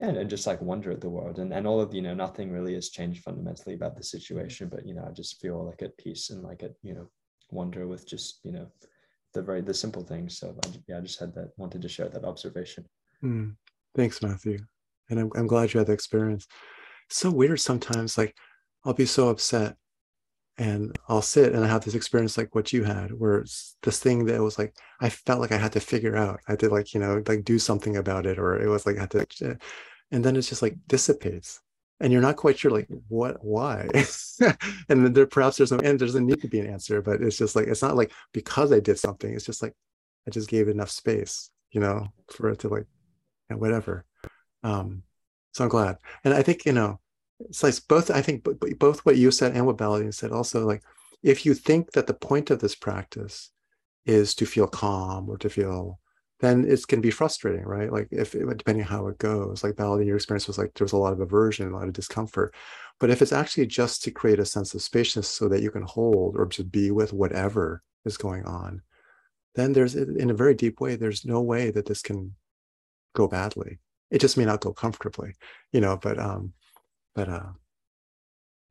and, 0.00 0.16
and 0.16 0.28
just 0.28 0.46
like 0.46 0.60
wonder 0.60 0.90
at 0.90 1.00
the 1.00 1.08
world 1.08 1.38
and, 1.38 1.52
and 1.52 1.66
all 1.66 1.80
of 1.80 1.94
you 1.94 2.02
know 2.02 2.14
nothing 2.14 2.50
really 2.50 2.74
has 2.74 2.90
changed 2.90 3.22
fundamentally 3.22 3.74
about 3.74 3.96
the 3.96 4.02
situation 4.02 4.68
but 4.68 4.86
you 4.86 4.94
know 4.94 5.04
i 5.08 5.12
just 5.12 5.40
feel 5.40 5.64
like 5.64 5.82
at 5.82 5.96
peace 5.96 6.30
and 6.30 6.42
like 6.42 6.62
at 6.62 6.72
you 6.82 6.94
know 6.94 7.08
wonder 7.50 7.86
with 7.86 8.06
just 8.06 8.40
you 8.42 8.52
know 8.52 8.66
the 9.32 9.42
very 9.42 9.60
the 9.60 9.74
simple 9.74 10.02
things 10.02 10.38
so 10.38 10.54
I, 10.64 10.68
yeah 10.88 10.98
i 10.98 11.00
just 11.00 11.20
had 11.20 11.34
that 11.34 11.52
wanted 11.56 11.82
to 11.82 11.88
share 11.88 12.08
that 12.08 12.24
observation. 12.24 12.84
Mm, 13.24 13.56
thanks 13.94 14.22
matthew 14.22 14.58
and 15.08 15.20
I'm, 15.20 15.30
I'm 15.36 15.46
glad 15.46 15.72
you 15.72 15.78
had 15.78 15.86
the 15.86 15.92
experience. 15.92 16.46
It's 17.08 17.18
so 17.18 17.30
weird 17.30 17.60
sometimes 17.60 18.18
like 18.18 18.34
i'll 18.84 18.94
be 18.94 19.06
so 19.06 19.28
upset 19.28 19.76
and 20.58 20.98
I'll 21.08 21.22
sit 21.22 21.52
and 21.52 21.64
I 21.64 21.68
have 21.68 21.84
this 21.84 21.94
experience 21.94 22.38
like 22.38 22.54
what 22.54 22.72
you 22.72 22.84
had, 22.84 23.12
where 23.12 23.38
it's 23.40 23.76
this 23.82 24.00
thing 24.00 24.24
that 24.26 24.40
was 24.40 24.58
like 24.58 24.74
I 25.00 25.10
felt 25.10 25.40
like 25.40 25.52
I 25.52 25.58
had 25.58 25.72
to 25.72 25.80
figure 25.80 26.16
out. 26.16 26.40
I 26.48 26.52
had 26.52 26.60
to 26.60 26.70
like 26.70 26.94
you 26.94 27.00
know 27.00 27.22
like 27.26 27.44
do 27.44 27.58
something 27.58 27.96
about 27.96 28.26
it, 28.26 28.38
or 28.38 28.60
it 28.60 28.68
was 28.68 28.86
like 28.86 28.96
I 28.96 29.00
had 29.00 29.10
to, 29.10 29.58
and 30.10 30.24
then 30.24 30.36
it's 30.36 30.48
just 30.48 30.62
like 30.62 30.76
dissipates, 30.86 31.60
and 32.00 32.12
you're 32.12 32.22
not 32.22 32.36
quite 32.36 32.58
sure 32.58 32.70
like 32.70 32.88
what 33.08 33.44
why, 33.44 33.88
and 34.40 35.04
then 35.04 35.12
there 35.12 35.26
perhaps 35.26 35.58
there's 35.58 35.72
no 35.72 35.78
and 35.78 35.98
there's 35.98 36.14
a 36.14 36.20
need 36.20 36.40
to 36.40 36.48
be 36.48 36.60
an 36.60 36.68
answer, 36.68 37.02
but 37.02 37.20
it's 37.22 37.38
just 37.38 37.54
like 37.54 37.66
it's 37.68 37.82
not 37.82 37.96
like 37.96 38.12
because 38.32 38.72
I 38.72 38.80
did 38.80 38.98
something. 38.98 39.32
It's 39.32 39.46
just 39.46 39.62
like 39.62 39.74
I 40.26 40.30
just 40.30 40.48
gave 40.48 40.68
enough 40.68 40.90
space, 40.90 41.50
you 41.70 41.80
know, 41.80 42.08
for 42.30 42.50
it 42.50 42.60
to 42.60 42.68
like 42.68 42.86
and 43.50 43.60
whatever. 43.60 44.04
Um, 44.62 45.02
so 45.52 45.64
I'm 45.64 45.70
glad, 45.70 45.98
and 46.24 46.32
I 46.32 46.42
think 46.42 46.64
you 46.64 46.72
know 46.72 46.98
it's 47.40 47.62
like 47.62 47.74
both 47.88 48.10
i 48.10 48.22
think 48.22 48.46
both 48.78 49.00
what 49.00 49.16
you 49.16 49.30
said 49.30 49.54
and 49.54 49.66
what 49.66 49.76
Baladean 49.76 50.14
said 50.14 50.32
also 50.32 50.66
like 50.66 50.82
if 51.22 51.44
you 51.44 51.54
think 51.54 51.92
that 51.92 52.06
the 52.06 52.14
point 52.14 52.50
of 52.50 52.60
this 52.60 52.74
practice 52.74 53.50
is 54.04 54.34
to 54.34 54.46
feel 54.46 54.66
calm 54.66 55.28
or 55.28 55.36
to 55.38 55.50
feel 55.50 55.98
then 56.40 56.64
it's 56.68 56.84
going 56.84 57.00
to 57.00 57.06
be 57.06 57.10
frustrating 57.10 57.64
right? 57.64 57.90
Like 57.90 58.08
if 58.10 58.32
depending 58.32 58.84
on 58.84 58.88
how 58.90 59.08
it 59.08 59.18
goes 59.18 59.64
like 59.64 59.74
Baladean 59.74 60.06
your 60.06 60.16
experience 60.16 60.46
was 60.46 60.58
like 60.58 60.74
there 60.74 60.84
was 60.84 60.92
a 60.92 60.98
lot 60.98 61.12
of 61.12 61.20
aversion 61.20 61.72
a 61.72 61.76
lot 61.76 61.88
of 61.88 61.94
discomfort. 61.94 62.54
But 63.00 63.10
if 63.10 63.20
it's 63.20 63.32
actually 63.32 63.66
just 63.66 64.02
to 64.04 64.10
create 64.10 64.38
a 64.38 64.44
sense 64.44 64.74
of 64.74 64.82
spaciousness 64.82 65.28
so 65.28 65.48
that 65.48 65.62
you 65.62 65.70
can 65.70 65.82
hold 65.82 66.36
or 66.36 66.46
to 66.46 66.64
be 66.64 66.90
with 66.90 67.12
whatever 67.12 67.82
is 68.04 68.16
going 68.16 68.44
on 68.44 68.82
then 69.54 69.72
there's 69.72 69.94
in 69.94 70.30
a 70.30 70.34
very 70.34 70.54
deep 70.54 70.80
way 70.80 70.96
there's 70.96 71.24
no 71.24 71.40
way 71.40 71.70
that 71.70 71.86
this 71.86 72.02
can 72.02 72.34
go 73.14 73.26
badly. 73.26 73.78
It 74.10 74.20
just 74.20 74.36
may 74.36 74.44
not 74.44 74.60
go 74.60 74.72
comfortably 74.72 75.34
you 75.72 75.80
know 75.80 75.96
but 75.96 76.18
um 76.18 76.52
but 77.16 77.30
uh, 77.30 77.48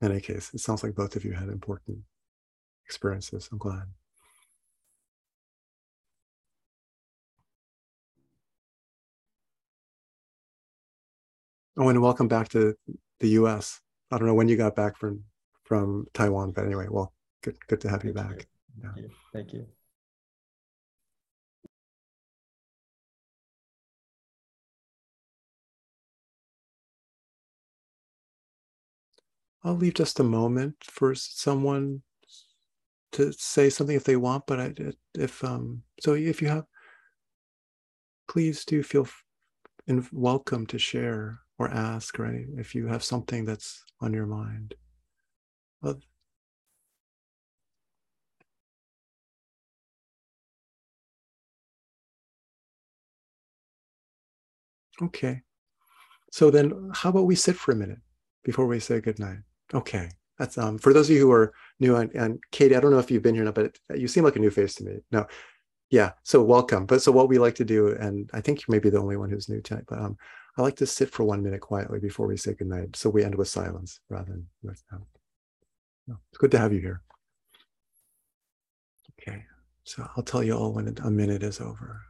in 0.01 0.11
any 0.11 0.21
case, 0.21 0.51
it 0.53 0.59
sounds 0.59 0.83
like 0.83 0.93
both 0.93 1.15
of 1.15 1.25
you 1.25 1.33
had 1.33 1.49
important 1.49 1.97
experiences. 2.85 3.49
I'm 3.51 3.57
glad. 3.57 3.85
Oh, 11.77 11.89
and 11.89 12.01
welcome 12.01 12.27
back 12.27 12.47
to 12.49 12.75
the 13.19 13.29
U.S. 13.29 13.81
I 14.11 14.17
don't 14.17 14.27
know 14.27 14.35
when 14.35 14.47
you 14.47 14.55
got 14.55 14.75
back 14.75 14.95
from 14.95 15.23
from 15.63 16.05
Taiwan, 16.13 16.51
but 16.51 16.65
anyway, 16.65 16.85
well, 16.89 17.13
good 17.41 17.57
good 17.67 17.81
to 17.81 17.89
have 17.89 18.05
you 18.05 18.13
back. 18.13 18.29
You. 18.29 18.35
Thank, 18.35 18.47
yeah. 18.83 19.01
you. 19.01 19.09
Thank 19.33 19.53
you. 19.53 19.65
I'll 29.65 29.75
leave 29.75 29.95
just 29.95 30.19
a 30.19 30.23
moment 30.23 30.75
for 30.83 31.15
someone 31.15 32.03
to 33.13 33.33
say 33.33 33.69
something 33.71 33.95
if 33.95 34.03
they 34.03 34.15
want. 34.15 34.45
But 34.45 34.59
I, 34.59 34.73
if 35.15 35.43
um, 35.43 35.81
so, 35.99 36.13
if 36.13 36.39
you 36.39 36.49
have, 36.49 36.65
please 38.29 38.63
do 38.63 38.83
feel 38.83 39.07
in, 39.87 40.07
welcome 40.11 40.67
to 40.67 40.77
share 40.77 41.39
or 41.57 41.69
ask, 41.69 42.19
right? 42.19 42.45
If 42.57 42.75
you 42.75 42.85
have 42.87 43.03
something 43.03 43.43
that's 43.43 43.83
on 44.01 44.13
your 44.13 44.27
mind. 44.27 44.75
Well, 45.81 45.99
Okay. 55.01 55.41
So 56.31 56.51
then 56.51 56.91
how 56.93 57.09
about 57.09 57.25
we 57.25 57.35
sit 57.35 57.55
for 57.55 57.71
a 57.71 57.75
minute 57.75 57.99
before 58.43 58.67
we 58.67 58.79
say 58.79 59.01
goodnight? 59.01 59.39
Okay. 59.73 60.09
That's 60.37 60.57
um 60.57 60.77
for 60.77 60.93
those 60.93 61.09
of 61.09 61.15
you 61.15 61.21
who 61.21 61.31
are 61.31 61.53
new 61.79 61.95
and, 61.95 62.11
and 62.13 62.39
Katie, 62.51 62.75
I 62.75 62.79
don't 62.79 62.91
know 62.91 62.99
if 62.99 63.09
you've 63.09 63.23
been 63.23 63.35
here 63.35 63.45
now, 63.45 63.51
but 63.51 63.77
you 63.95 64.07
seem 64.07 64.23
like 64.23 64.35
a 64.35 64.39
new 64.39 64.49
face 64.49 64.75
to 64.75 64.83
me. 64.83 64.97
No. 65.11 65.25
Yeah. 65.89 66.11
So 66.23 66.43
welcome. 66.43 66.85
But 66.85 67.01
so 67.01 67.11
what 67.11 67.29
we 67.29 67.37
like 67.37 67.55
to 67.55 67.65
do, 67.65 67.95
and 67.95 68.29
I 68.33 68.41
think 68.41 68.59
you 68.59 68.65
may 68.71 68.79
be 68.79 68.89
the 68.89 68.99
only 68.99 69.17
one 69.17 69.29
who's 69.29 69.49
new 69.49 69.61
tonight, 69.61 69.85
but 69.87 69.99
um 69.99 70.17
I 70.57 70.61
like 70.61 70.75
to 70.77 70.85
sit 70.85 71.11
for 71.11 71.23
one 71.23 71.43
minute 71.43 71.61
quietly 71.61 71.99
before 71.99 72.27
we 72.27 72.37
say 72.37 72.53
goodnight. 72.53 72.95
So 72.95 73.09
we 73.09 73.23
end 73.23 73.35
with 73.35 73.49
silence 73.49 73.99
rather 74.09 74.31
than 74.31 74.47
with 74.63 74.81
um, 74.91 75.05
no. 76.07 76.17
it's 76.29 76.37
good 76.37 76.51
to 76.51 76.59
have 76.59 76.71
you 76.71 76.79
here. 76.79 77.01
Okay. 79.19 79.43
So 79.83 80.07
I'll 80.15 80.23
tell 80.23 80.43
you 80.43 80.53
all 80.53 80.73
when 80.73 80.97
a 81.03 81.11
minute 81.11 81.43
is 81.43 81.59
over. 81.59 82.01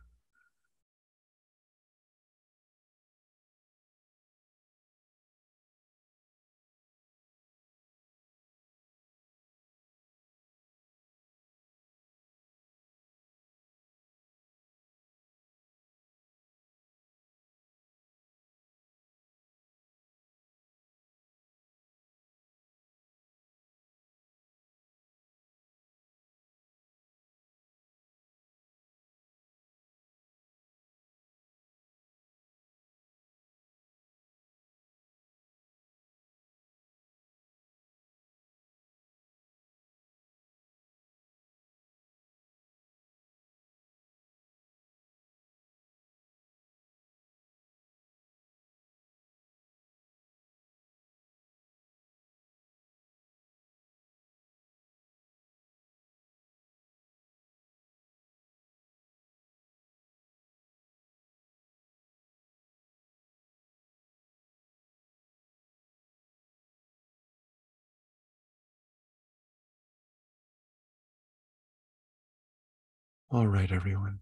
All 73.36 73.48
right, 73.48 73.70
everyone. 73.70 74.20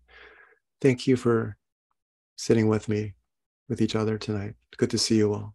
Thank 0.82 1.06
you 1.06 1.16
for 1.18 1.56
sitting 2.36 2.68
with 2.68 2.90
me, 2.90 3.14
with 3.70 3.80
each 3.80 3.96
other 3.96 4.18
tonight. 4.18 4.56
Good 4.78 4.90
to 4.90 4.98
see 4.98 5.18
you 5.18 5.32
all. 5.32 5.54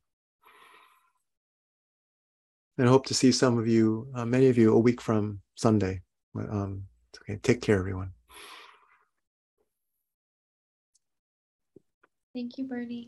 And 2.79 2.87
I 2.87 2.91
hope 2.93 3.07
to 3.07 3.15
see 3.15 3.33
some 3.33 3.59
of 3.59 3.67
you, 3.67 4.07
uh, 4.15 4.25
many 4.25 4.47
of 4.47 4.59
you, 4.59 4.73
a 4.73 4.79
week 4.79 5.01
from 5.01 5.41
Sunday. 5.57 6.03
Um, 6.37 6.85
okay, 7.21 7.41
take 7.43 7.61
care, 7.61 7.81
everyone. 7.81 8.13
Thank 12.33 12.59
you, 12.59 12.69
Bernie. 12.69 13.07